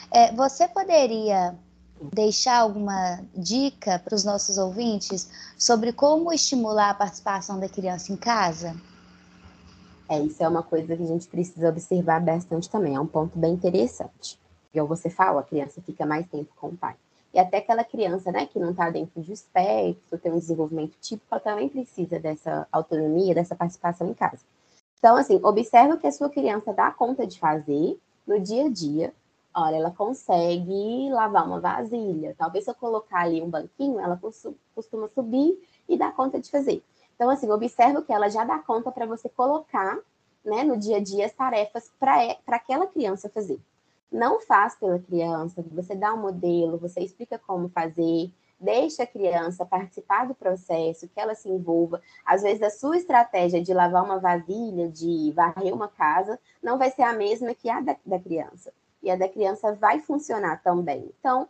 É, 0.10 0.32
você 0.34 0.68
poderia 0.68 1.56
deixar 2.14 2.60
alguma 2.60 3.20
dica 3.36 4.00
para 4.00 4.16
os 4.16 4.24
nossos 4.24 4.58
ouvintes 4.58 5.30
sobre 5.58 5.92
como 5.92 6.32
estimular 6.32 6.92
a 6.92 6.94
participação 6.94 7.60
da 7.60 7.68
criança 7.68 8.14
em 8.14 8.16
casa? 8.16 8.76
É, 10.08 10.22
isso 10.22 10.42
é 10.42 10.48
uma 10.48 10.64
coisa 10.64 10.96
que 10.96 11.04
a 11.04 11.08
gente 11.08 11.28
precisa 11.28 11.68
observar 11.68 12.22
bastante 12.22 12.70
também, 12.70 12.96
é 12.96 13.00
um 13.00 13.08
ponto 13.08 13.38
bem 13.38 13.54
interessante. 13.54 14.40
Igual 14.78 14.88
você 14.88 15.10
fala, 15.10 15.42
a 15.42 15.44
criança 15.44 15.82
fica 15.82 16.06
mais 16.06 16.28
tempo 16.28 16.54
com 16.56 16.68
o 16.68 16.78
pai. 16.78 16.96
E 17.34 17.40
até 17.40 17.58
aquela 17.58 17.84
criança, 17.84 18.32
né, 18.32 18.46
que 18.46 18.60
não 18.60 18.72
está 18.72 18.90
dentro 18.90 19.22
de 19.22 19.34
espectro, 19.34 20.18
tem 20.18 20.32
um 20.32 20.40
desenvolvimento 20.40 20.96
típico, 21.02 21.28
ela 21.32 21.42
também 21.42 21.68
precisa 21.68 22.20
dessa 22.20 22.68
autonomia, 22.72 23.34
dessa 23.34 23.56
participação 23.56 24.08
em 24.08 24.14
casa. 24.14 24.44
Então, 25.00 25.16
assim, 25.16 25.40
observe 25.44 25.94
o 25.94 25.98
que 25.98 26.08
a 26.08 26.12
sua 26.12 26.30
criança 26.30 26.74
dá 26.74 26.92
conta 26.92 27.26
de 27.26 27.40
fazer 27.40 28.00
no 28.26 28.40
dia 28.40 28.66
a 28.66 28.70
dia. 28.70 29.14
Olha, 29.54 29.76
ela 29.76 29.92
consegue 29.92 31.10
lavar 31.12 31.46
uma 31.46 31.60
vasilha. 31.60 32.36
Talvez 32.38 32.64
se 32.64 32.70
eu 32.70 32.76
colocar 32.76 33.22
ali 33.22 33.42
um 33.42 33.50
banquinho, 33.50 34.00
ela 34.00 34.20
costuma 34.76 35.08
subir 35.10 35.60
e 35.90 35.98
dar 35.98 36.16
conta 36.16 36.40
de 36.40 36.50
fazer. 36.50 36.84
Então, 37.16 37.30
assim, 37.30 37.50
observe 37.50 37.98
o 37.98 38.04
que 38.04 38.14
ela 38.14 38.30
já 38.30 38.44
dá 38.44 38.60
conta 38.60 38.92
para 38.92 39.06
você 39.06 39.28
colocar 39.30 40.00
né, 40.46 40.64
no 40.64 40.78
dia 40.78 40.98
a 40.98 41.00
dia 41.00 41.26
as 41.26 41.34
tarefas 41.34 41.92
para 42.00 42.38
aquela 42.48 42.88
criança 42.88 43.30
fazer. 43.30 43.60
Não 44.12 44.40
faz 44.42 44.76
pela 44.76 45.00
criança, 45.00 45.64
você 45.72 45.96
dá 45.96 46.14
um 46.14 46.22
modelo, 46.22 46.78
você 46.78 47.02
explica 47.02 47.38
como 47.38 47.70
fazer, 47.70 48.32
deixa 48.60 49.04
a 49.04 49.08
criança 49.08 49.66
participar 49.66 50.28
do 50.28 50.34
processo, 50.34 51.08
que 51.08 51.20
ela 51.20 51.36
se 51.36 51.50
envolva. 51.50 52.02
Às 52.26 52.42
vezes, 52.42 52.62
a 52.62 52.70
sua 52.70 52.98
estratégia 52.98 53.62
de 53.62 53.74
lavar 53.74 54.04
uma 54.04 54.20
vasilha, 54.20 54.90
de 54.90 55.32
varrer 55.36 55.74
uma 55.74 55.88
casa, 55.88 56.40
não 56.64 56.78
vai 56.78 56.90
ser 56.92 57.04
a 57.04 57.14
mesma 57.14 57.54
que 57.54 57.70
a 57.70 57.82
da, 57.82 57.96
da 58.06 58.20
criança. 58.20 58.74
E 59.04 59.12
a 59.12 59.16
da 59.16 59.28
criança 59.28 59.74
vai 59.74 60.00
funcionar 60.00 60.64
também. 60.64 61.12
Então, 61.20 61.48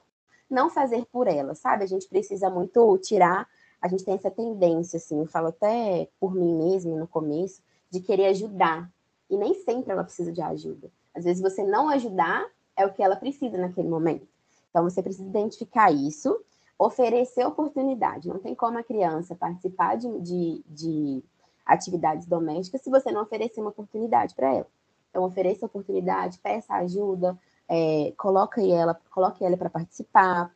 não 0.50 0.70
fazer 0.70 1.06
por 1.06 1.28
ela, 1.28 1.56
sabe? 1.56 1.84
A 1.84 1.88
gente 1.88 2.08
precisa 2.08 2.50
muito 2.50 2.98
tirar 2.98 3.48
a 3.82 3.88
gente 3.88 4.04
tem 4.04 4.16
essa 4.16 4.32
tendência, 4.32 4.98
assim, 4.98 5.20
eu 5.20 5.28
falo 5.28 5.48
até 5.48 6.10
por 6.20 6.34
mim 6.34 6.58
mesma 6.58 6.96
no 6.98 7.08
começo, 7.08 7.62
de 7.90 8.00
querer 8.00 8.28
ajudar. 8.28 8.92
E 9.30 9.38
nem 9.38 9.54
sempre 9.54 9.92
ela 9.92 10.04
precisa 10.04 10.32
de 10.32 10.42
ajuda. 10.42 10.92
Às 11.18 11.24
vezes 11.24 11.42
você 11.42 11.64
não 11.64 11.90
ajudar 11.90 12.46
é 12.76 12.86
o 12.86 12.94
que 12.94 13.02
ela 13.02 13.16
precisa 13.16 13.58
naquele 13.58 13.90
momento. 13.90 14.28
Então 14.70 14.84
você 14.84 15.02
precisa 15.02 15.28
identificar 15.28 15.92
isso, 15.92 16.40
oferecer 16.78 17.44
oportunidade. 17.44 18.30
Não 18.30 18.38
tem 18.38 18.54
como 18.54 18.78
a 18.78 18.84
criança 18.84 19.36
participar 19.36 19.98
de, 19.98 20.08
de, 20.22 20.64
de 20.68 21.24
atividades 21.66 22.28
domésticas 22.28 22.82
se 22.82 22.92
você 22.92 23.12
não 23.12 23.24
oferecer 23.24 23.60
uma 23.60 23.72
oportunidade 23.72 24.36
para 24.36 24.54
ela. 24.54 24.68
Então 25.10 25.24
ofereça 25.24 25.66
oportunidade, 25.66 26.38
peça 26.38 26.76
ajuda, 26.76 27.36
é, 27.68 28.14
coloque 28.16 28.72
ela, 28.72 28.94
coloque 29.10 29.44
ela 29.44 29.58
para 29.58 29.72
participar. 29.72 30.54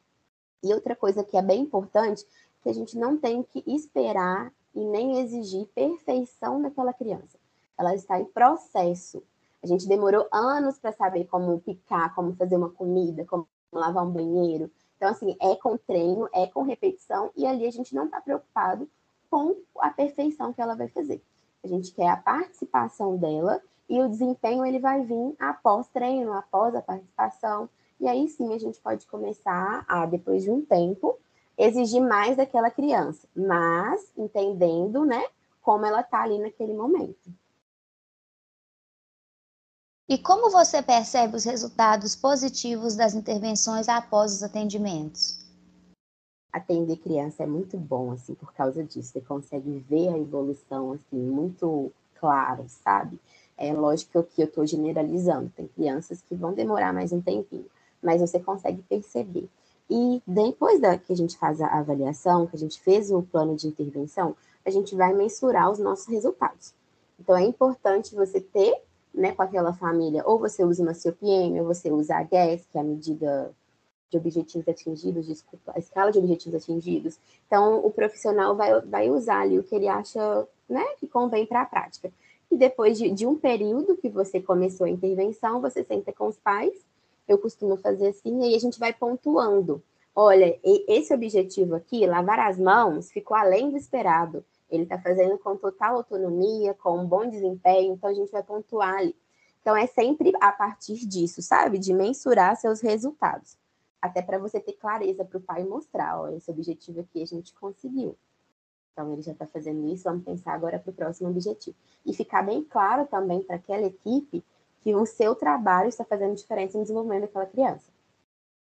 E 0.64 0.72
outra 0.76 0.96
coisa 0.96 1.24
que 1.24 1.36
é 1.36 1.42
bem 1.42 1.62
importante 1.62 2.24
que 2.62 2.70
a 2.70 2.74
gente 2.74 2.96
não 2.96 3.18
tem 3.18 3.42
que 3.42 3.64
esperar 3.66 4.54
e 4.76 4.86
nem 4.86 5.20
exigir 5.20 5.66
perfeição 5.74 6.62
daquela 6.62 6.94
criança. 6.94 7.40
Ela 7.76 7.96
está 7.96 8.20
em 8.20 8.26
processo. 8.26 9.24
A 9.64 9.68
gente 9.68 9.88
demorou 9.88 10.28
anos 10.32 10.80
para 10.80 10.92
saber 10.92 11.26
como 11.26 11.60
picar, 11.60 12.14
como 12.16 12.36
fazer 12.36 12.56
uma 12.56 12.70
comida, 12.70 13.26
como 13.26 13.48
lavar 13.72 14.06
um 14.06 14.12
banheiro. 14.12 14.72
Então, 14.98 15.10
assim, 15.10 15.36
é 15.40 15.56
com 15.56 15.78
treino, 15.78 16.28
é 16.34 16.48
com 16.48 16.64
repetição, 16.64 17.32
e 17.36 17.46
ali 17.46 17.66
a 17.66 17.72
gente 17.72 17.94
não 17.96 18.06
está 18.06 18.22
preocupado 18.22 18.90
com 19.30 19.56
a 19.80 19.90
perfeição 19.90 20.52
que 20.52 20.62
ela 20.62 20.76
vai 20.76 20.88
fazer. 20.88 21.24
A 21.64 21.68
gente 21.68 21.92
quer 21.94 22.10
a 22.10 22.18
participação 22.18 23.18
dela 23.18 23.62
e 23.88 24.02
o 24.02 24.10
desempenho 24.10 24.66
ele 24.66 24.80
vai 24.80 25.04
vir 25.04 25.36
após 25.40 25.88
treino, 25.88 26.34
após 26.34 26.76
a 26.76 26.82
participação. 26.82 27.70
E 28.00 28.08
aí 28.08 28.28
sim 28.28 28.54
a 28.54 28.58
gente 28.58 28.80
pode 28.80 29.06
começar 29.08 29.86
a, 29.88 30.06
depois 30.06 30.44
de 30.44 30.52
um 30.52 30.66
tempo, 30.66 31.18
exigir 31.58 32.02
mais 32.02 32.36
daquela 32.36 32.72
criança, 32.72 33.28
mas 33.36 34.12
entendendo, 34.18 35.06
né, 35.06 35.24
como 35.62 35.86
ela 35.86 36.02
está 36.02 36.24
ali 36.24 36.40
naquele 36.40 36.74
momento. 36.74 37.32
E 40.12 40.18
como 40.18 40.52
você 40.52 40.84
percebe 40.84 41.38
os 41.38 41.46
resultados 41.46 42.18
positivos 42.18 42.98
das 42.98 43.14
intervenções 43.14 43.88
após 43.88 44.34
os 44.34 44.44
atendimentos? 44.44 45.40
Atender 46.52 46.98
criança 46.98 47.44
é 47.44 47.46
muito 47.46 47.78
bom, 47.78 48.12
assim, 48.12 48.34
por 48.34 48.54
causa 48.54 48.84
disso. 48.84 49.14
Você 49.14 49.22
consegue 49.22 49.80
ver 49.90 50.10
a 50.10 50.18
evolução, 50.18 50.92
assim, 50.92 51.16
muito 51.16 51.94
claro, 52.20 52.66
sabe? 52.68 53.18
É 53.58 53.72
lógico 53.72 54.22
que 54.22 54.42
eu 54.42 54.48
estou 54.48 54.66
generalizando. 54.66 55.50
Tem 55.56 55.70
crianças 55.70 56.22
que 56.22 56.36
vão 56.36 56.52
demorar 56.54 56.92
mais 56.92 57.14
um 57.14 57.22
tempinho, 57.22 57.68
mas 58.04 58.20
você 58.20 58.38
consegue 58.38 58.82
perceber. 58.82 59.48
E 59.90 60.22
depois 60.28 60.82
da 60.82 60.98
que 60.98 61.14
a 61.14 61.16
gente 61.16 61.38
faz 61.38 61.62
a 61.62 61.68
avaliação, 61.68 62.48
que 62.48 62.58
a 62.58 62.60
gente 62.60 62.82
fez 62.82 63.12
o 63.12 63.22
plano 63.22 63.56
de 63.56 63.70
intervenção, 63.70 64.36
a 64.66 64.70
gente 64.70 64.94
vai 64.94 65.14
mensurar 65.14 65.72
os 65.72 65.80
nossos 65.80 66.08
resultados. 66.08 66.74
Então 67.18 67.38
é 67.38 67.46
importante 67.46 68.14
você 68.14 68.42
ter, 68.42 68.76
né, 69.14 69.34
com 69.34 69.42
aquela 69.42 69.74
família, 69.74 70.24
ou 70.26 70.40
você 70.40 70.64
usa 70.64 70.82
uma 70.82 70.94
COPM, 70.94 71.60
ou 71.60 71.66
você 71.66 71.92
usa 71.92 72.16
a 72.16 72.24
GAS, 72.24 72.66
que 72.72 72.78
é 72.78 72.82
a 72.82 72.84
medida 72.84 73.52
de 74.10 74.18
objetivos 74.18 74.68
atingidos, 74.68 75.26
desculpa, 75.26 75.72
a 75.76 75.80
escala 75.80 76.12
de 76.12 76.20
objetivos 76.20 76.62
atingidos. 76.62 77.18
Então, 77.48 77.86
o 77.86 77.92
profissional 77.92 78.56
vai, 78.56 78.80
vai 78.82 79.10
usar 79.10 79.42
ali 79.42 79.58
o 79.58 79.64
que 79.64 79.76
ele 79.76 79.88
acha 79.88 80.48
né, 80.68 80.86
que 81.00 81.08
convém 81.08 81.46
para 81.46 81.62
a 81.62 81.66
prática. 81.66 82.12
E 82.50 82.58
depois 82.58 82.98
de, 82.98 83.10
de, 83.10 83.26
um 83.26 83.38
período 83.38 83.96
que 83.96 84.10
você 84.10 84.42
começou 84.42 84.86
a 84.86 84.90
intervenção, 84.90 85.62
você 85.62 85.84
senta 85.84 86.12
com 86.12 86.28
os 86.28 86.38
pais 86.38 86.74
eu 87.32 87.38
costumo 87.38 87.78
fazer 87.78 88.08
assim, 88.08 88.42
e 88.42 88.44
aí 88.46 88.56
a 88.56 88.60
gente 88.60 88.80
vai 88.80 88.94
pontuando. 88.94 89.82
Olha, 90.14 90.60
esse 90.64 91.14
objetivo 91.14 91.76
aqui, 91.76 92.06
lavar 92.06 92.40
as 92.40 92.60
mãos, 92.60 93.10
ficou 93.12 93.36
além 93.36 93.70
do 93.70 93.78
esperado. 93.78 94.44
Ele 94.72 94.84
está 94.84 94.98
fazendo 94.98 95.38
com 95.38 95.58
total 95.58 95.98
autonomia, 95.98 96.74
com 96.74 96.98
um 96.98 97.06
bom 97.06 97.30
desempenho, 97.30 97.94
então 97.94 98.10
a 98.10 98.14
gente 98.14 98.32
vai 98.32 98.42
pontuar 98.42 98.96
ali. 98.96 99.16
Então 99.62 99.76
é 99.76 99.86
sempre 99.86 100.32
a 100.42 100.52
partir 100.52 101.06
disso, 101.06 101.42
sabe? 101.42 101.78
De 101.78 101.94
mensurar 101.94 102.56
seus 102.56 102.82
resultados. 102.82 103.58
Até 104.02 104.22
para 104.22 104.40
você 104.40 104.60
ter 104.60 104.74
clareza 104.74 105.24
para 105.24 105.38
o 105.38 105.42
pai 105.42 105.64
mostrar, 105.64 106.20
ó, 106.20 106.30
esse 106.30 106.50
objetivo 106.50 107.02
aqui 107.02 107.22
a 107.22 107.26
gente 107.26 107.54
conseguiu. 107.54 108.18
Então 108.92 109.12
ele 109.14 109.22
já 109.22 109.34
está 109.34 109.46
fazendo 109.46 109.88
isso, 109.88 110.06
vamos 110.06 110.24
pensar 110.24 110.54
agora 110.54 110.80
para 110.80 110.90
o 110.90 110.94
próximo 110.94 111.30
objetivo. 111.30 111.76
E 112.06 112.14
ficar 112.14 112.42
bem 112.42 112.64
claro 112.64 113.06
também 113.06 113.44
para 113.44 113.58
aquela 113.58 113.86
equipe 113.86 114.44
que 114.82 114.96
o 114.96 115.06
seu 115.06 115.36
trabalho 115.36 115.90
está 115.90 116.04
fazendo 116.04 116.36
diferença 116.36 116.78
no 116.78 116.84
desenvolvimento 116.84 117.22
daquela 117.22 117.46
criança. 117.46 117.92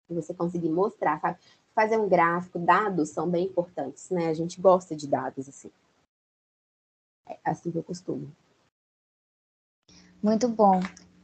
E 0.08 0.14
você 0.14 0.34
conseguir 0.34 0.68
mostrar, 0.68 1.18
sabe? 1.20 1.38
Fazer 1.74 1.96
um 1.96 2.08
gráfico, 2.08 2.58
dados 2.58 3.10
são 3.10 3.28
bem 3.28 3.46
importantes, 3.46 4.10
né? 4.10 4.28
A 4.28 4.34
gente 4.34 4.60
gosta 4.60 4.94
de 4.94 5.06
dados 5.06 5.48
assim. 5.48 5.70
É 7.30 7.50
assim 7.50 7.70
que 7.70 7.78
eu 7.78 7.82
costumo. 7.82 8.30
Muito 10.22 10.48
bom. 10.48 10.80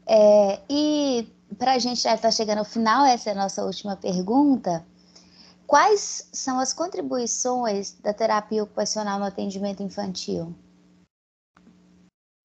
É, 0.07 0.61
e 0.71 1.29
para 1.59 1.75
a 1.75 1.79
gente 1.79 2.01
já 2.01 2.15
estar 2.15 2.29
tá 2.29 2.33
chegando 2.33 2.59
ao 2.59 2.65
final, 2.65 3.05
essa 3.05 3.31
é 3.31 3.33
a 3.33 3.37
nossa 3.37 3.65
última 3.65 3.97
pergunta. 3.97 4.85
Quais 5.67 6.29
são 6.33 6.61
as 6.61 6.73
contribuições 6.73 7.93
da 8.01 8.15
terapia 8.15 8.63
ocupacional 8.63 9.19
no 9.19 9.25
atendimento 9.25 9.83
infantil? 9.83 10.55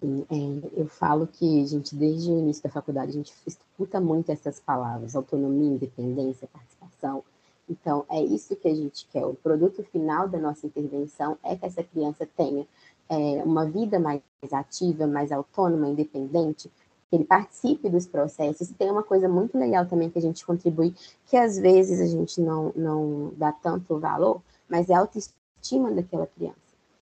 É, 0.03 0.79
eu 0.81 0.87
falo 0.87 1.27
que 1.27 1.65
gente, 1.67 1.95
desde 1.95 2.31
o 2.31 2.39
início 2.39 2.63
da 2.63 2.69
faculdade, 2.69 3.11
a 3.11 3.13
gente 3.13 3.31
escuta 3.45 4.01
muito 4.01 4.31
essas 4.31 4.59
palavras, 4.59 5.15
autonomia, 5.15 5.69
independência, 5.69 6.47
participação. 6.47 7.23
Então, 7.69 8.03
é 8.09 8.21
isso 8.21 8.55
que 8.55 8.67
a 8.67 8.73
gente 8.73 9.05
quer. 9.11 9.23
O 9.25 9.35
produto 9.35 9.83
final 9.83 10.27
da 10.27 10.39
nossa 10.39 10.65
intervenção 10.65 11.37
é 11.43 11.55
que 11.55 11.65
essa 11.65 11.83
criança 11.83 12.27
tenha 12.35 12.65
é, 13.11 13.43
uma 13.43 13.65
vida 13.65 13.99
mais 13.99 14.21
ativa, 14.53 15.05
mais 15.05 15.33
autônoma, 15.33 15.89
independente, 15.89 16.71
que 17.09 17.17
ele 17.17 17.25
participe 17.25 17.89
dos 17.89 18.07
processos. 18.07 18.69
E 18.69 18.73
tem 18.73 18.89
uma 18.89 19.03
coisa 19.03 19.27
muito 19.27 19.57
legal 19.57 19.85
também 19.85 20.09
que 20.09 20.17
a 20.17 20.21
gente 20.21 20.45
contribui, 20.45 20.95
que 21.25 21.35
às 21.35 21.59
vezes 21.59 21.99
a 21.99 22.07
gente 22.07 22.39
não, 22.39 22.71
não 22.73 23.33
dá 23.35 23.51
tanto 23.51 23.99
valor, 23.99 24.41
mas 24.69 24.89
é 24.89 24.93
a 24.93 24.99
autoestima 24.99 25.91
daquela 25.91 26.25
criança. 26.25 26.55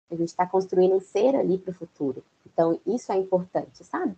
A 0.10 0.16
gente 0.16 0.30
está 0.30 0.48
construindo 0.48 0.96
um 0.96 1.02
ser 1.02 1.36
ali 1.36 1.58
para 1.58 1.72
o 1.72 1.76
futuro. 1.76 2.24
Então, 2.46 2.80
isso 2.88 3.12
é 3.12 3.18
importante, 3.18 3.84
sabe? 3.84 4.16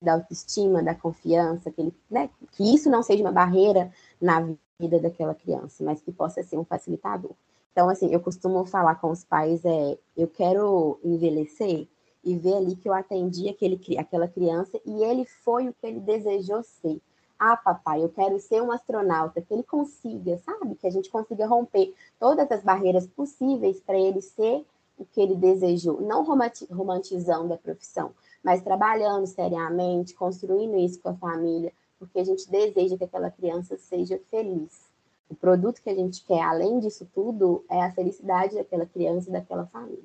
Da 0.00 0.14
autoestima, 0.14 0.82
da 0.82 0.94
confiança, 0.94 1.70
que, 1.70 1.82
ele, 1.82 1.94
né? 2.10 2.30
que 2.52 2.74
isso 2.74 2.88
não 2.88 3.02
seja 3.02 3.22
uma 3.22 3.32
barreira 3.32 3.92
na 4.18 4.40
vida 4.80 4.98
daquela 4.98 5.34
criança, 5.34 5.84
mas 5.84 6.00
que 6.00 6.10
possa 6.10 6.42
ser 6.42 6.56
um 6.56 6.64
facilitador. 6.64 7.32
Então, 7.78 7.88
assim, 7.88 8.12
eu 8.12 8.18
costumo 8.18 8.64
falar 8.64 8.96
com 8.96 9.08
os 9.08 9.22
pais, 9.22 9.64
é, 9.64 9.96
eu 10.16 10.26
quero 10.26 10.98
envelhecer 11.04 11.86
e 12.24 12.36
ver 12.36 12.56
ali 12.56 12.74
que 12.74 12.88
eu 12.88 12.92
atendi 12.92 13.48
aquele, 13.48 13.80
aquela 13.96 14.26
criança 14.26 14.80
e 14.84 15.04
ele 15.04 15.24
foi 15.24 15.68
o 15.68 15.72
que 15.72 15.86
ele 15.86 16.00
desejou 16.00 16.60
ser. 16.64 17.00
Ah, 17.38 17.56
papai, 17.56 18.02
eu 18.02 18.08
quero 18.08 18.40
ser 18.40 18.60
um 18.60 18.72
astronauta, 18.72 19.40
que 19.40 19.54
ele 19.54 19.62
consiga, 19.62 20.38
sabe? 20.38 20.74
Que 20.74 20.88
a 20.88 20.90
gente 20.90 21.08
consiga 21.08 21.46
romper 21.46 21.94
todas 22.18 22.50
as 22.50 22.64
barreiras 22.64 23.06
possíveis 23.06 23.80
para 23.80 23.96
ele 23.96 24.20
ser 24.22 24.66
o 24.98 25.04
que 25.04 25.20
ele 25.20 25.36
desejou, 25.36 26.00
não 26.00 26.24
romantizando 26.24 27.54
a 27.54 27.56
profissão, 27.56 28.10
mas 28.42 28.60
trabalhando 28.60 29.24
seriamente, 29.28 30.16
construindo 30.16 30.76
isso 30.76 31.00
com 31.00 31.10
a 31.10 31.14
família, 31.14 31.72
porque 31.96 32.18
a 32.18 32.24
gente 32.24 32.50
deseja 32.50 32.98
que 32.98 33.04
aquela 33.04 33.30
criança 33.30 33.76
seja 33.78 34.20
feliz. 34.28 34.87
O 35.28 35.34
produto 35.34 35.82
que 35.82 35.90
a 35.90 35.94
gente 35.94 36.24
quer, 36.24 36.42
além 36.42 36.80
disso 36.80 37.06
tudo, 37.14 37.64
é 37.70 37.82
a 37.82 37.92
felicidade 37.92 38.54
daquela 38.54 38.86
criança 38.86 39.28
e 39.28 39.32
daquela 39.32 39.66
família. 39.66 40.02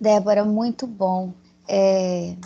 Débora, 0.00 0.44
muito 0.44 0.86
bom. 0.86 1.32
É, 1.68 2.36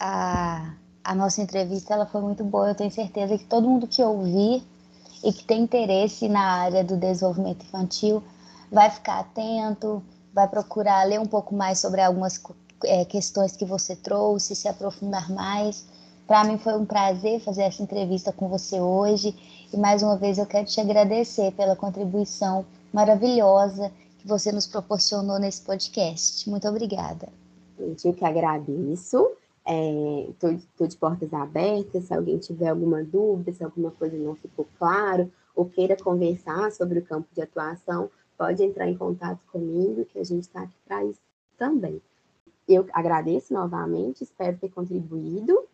a, 0.00 0.74
a 1.04 1.14
nossa 1.14 1.42
entrevista 1.42 1.94
ela 1.94 2.06
foi 2.06 2.20
muito 2.20 2.42
boa. 2.42 2.68
Eu 2.68 2.74
tenho 2.74 2.90
certeza 2.90 3.38
que 3.38 3.44
todo 3.44 3.68
mundo 3.68 3.86
que 3.86 4.02
ouvir 4.02 4.66
e 5.22 5.32
que 5.32 5.44
tem 5.44 5.62
interesse 5.62 6.28
na 6.28 6.40
área 6.40 6.82
do 6.82 6.96
desenvolvimento 6.96 7.64
infantil 7.64 8.22
vai 8.70 8.90
ficar 8.90 9.20
atento, 9.20 10.02
vai 10.32 10.48
procurar 10.48 11.04
ler 11.04 11.20
um 11.20 11.26
pouco 11.26 11.54
mais 11.54 11.78
sobre 11.78 12.00
algumas 12.00 12.40
é, 12.84 13.04
questões 13.04 13.56
que 13.56 13.64
você 13.64 13.96
trouxe, 13.96 14.54
se 14.54 14.68
aprofundar 14.68 15.30
mais. 15.30 15.86
Para 16.28 16.44
mim 16.44 16.58
foi 16.58 16.74
um 16.74 16.84
prazer 16.84 17.40
fazer 17.40 17.62
essa 17.62 17.82
entrevista 17.82 18.30
com 18.34 18.48
você 18.48 18.78
hoje 18.78 19.34
e 19.72 19.76
mais 19.78 20.02
uma 20.02 20.14
vez 20.14 20.36
eu 20.36 20.44
quero 20.44 20.66
te 20.66 20.78
agradecer 20.78 21.52
pela 21.52 21.74
contribuição 21.74 22.66
maravilhosa 22.92 23.90
que 24.18 24.28
você 24.28 24.52
nos 24.52 24.66
proporcionou 24.66 25.38
nesse 25.38 25.62
podcast. 25.62 26.48
Muito 26.50 26.68
obrigada. 26.68 27.30
Eu 27.78 27.94
que 28.12 28.26
agradeço. 28.26 29.26
Estou 30.28 30.50
é, 30.50 30.86
de 30.86 30.96
portas 30.98 31.32
abertas. 31.32 32.04
Se 32.04 32.12
alguém 32.12 32.36
tiver 32.36 32.68
alguma 32.68 33.02
dúvida, 33.02 33.50
se 33.54 33.64
alguma 33.64 33.90
coisa 33.90 34.14
não 34.18 34.34
ficou 34.34 34.66
claro, 34.78 35.32
ou 35.56 35.64
queira 35.64 35.96
conversar 35.96 36.70
sobre 36.72 36.98
o 36.98 37.04
campo 37.06 37.26
de 37.34 37.40
atuação, 37.40 38.10
pode 38.36 38.62
entrar 38.62 38.86
em 38.86 38.98
contato 38.98 39.40
comigo, 39.50 40.04
que 40.04 40.18
a 40.18 40.24
gente 40.24 40.42
está 40.42 40.60
aqui 40.60 40.76
para 40.86 41.02
isso 41.06 41.22
também. 41.56 42.02
Eu 42.68 42.84
agradeço 42.92 43.54
novamente, 43.54 44.24
espero 44.24 44.58
ter 44.58 44.68
contribuído 44.68 45.66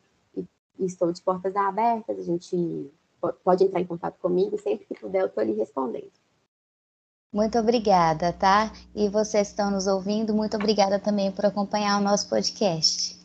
estou 0.79 1.13
de 1.13 1.23
portas 1.23 1.55
abertas. 1.55 2.19
A 2.19 2.23
gente 2.23 2.91
pode 3.43 3.65
entrar 3.65 3.81
em 3.81 3.87
contato 3.87 4.19
comigo 4.19 4.59
sempre 4.59 4.87
que 4.87 4.95
puder, 4.95 5.23
eu 5.23 5.27
estou 5.27 5.43
lhe 5.43 5.53
respondendo. 5.53 6.11
Muito 7.33 7.59
obrigada, 7.59 8.33
tá? 8.33 8.73
E 8.95 9.09
vocês 9.09 9.49
estão 9.49 9.71
nos 9.71 9.87
ouvindo, 9.87 10.33
muito 10.33 10.57
obrigada 10.57 11.01
também 11.01 11.33
por 11.33 11.45
acompanhar 11.45 11.99
o 11.99 12.05
nosso 12.05 12.29
podcast. 12.29 13.24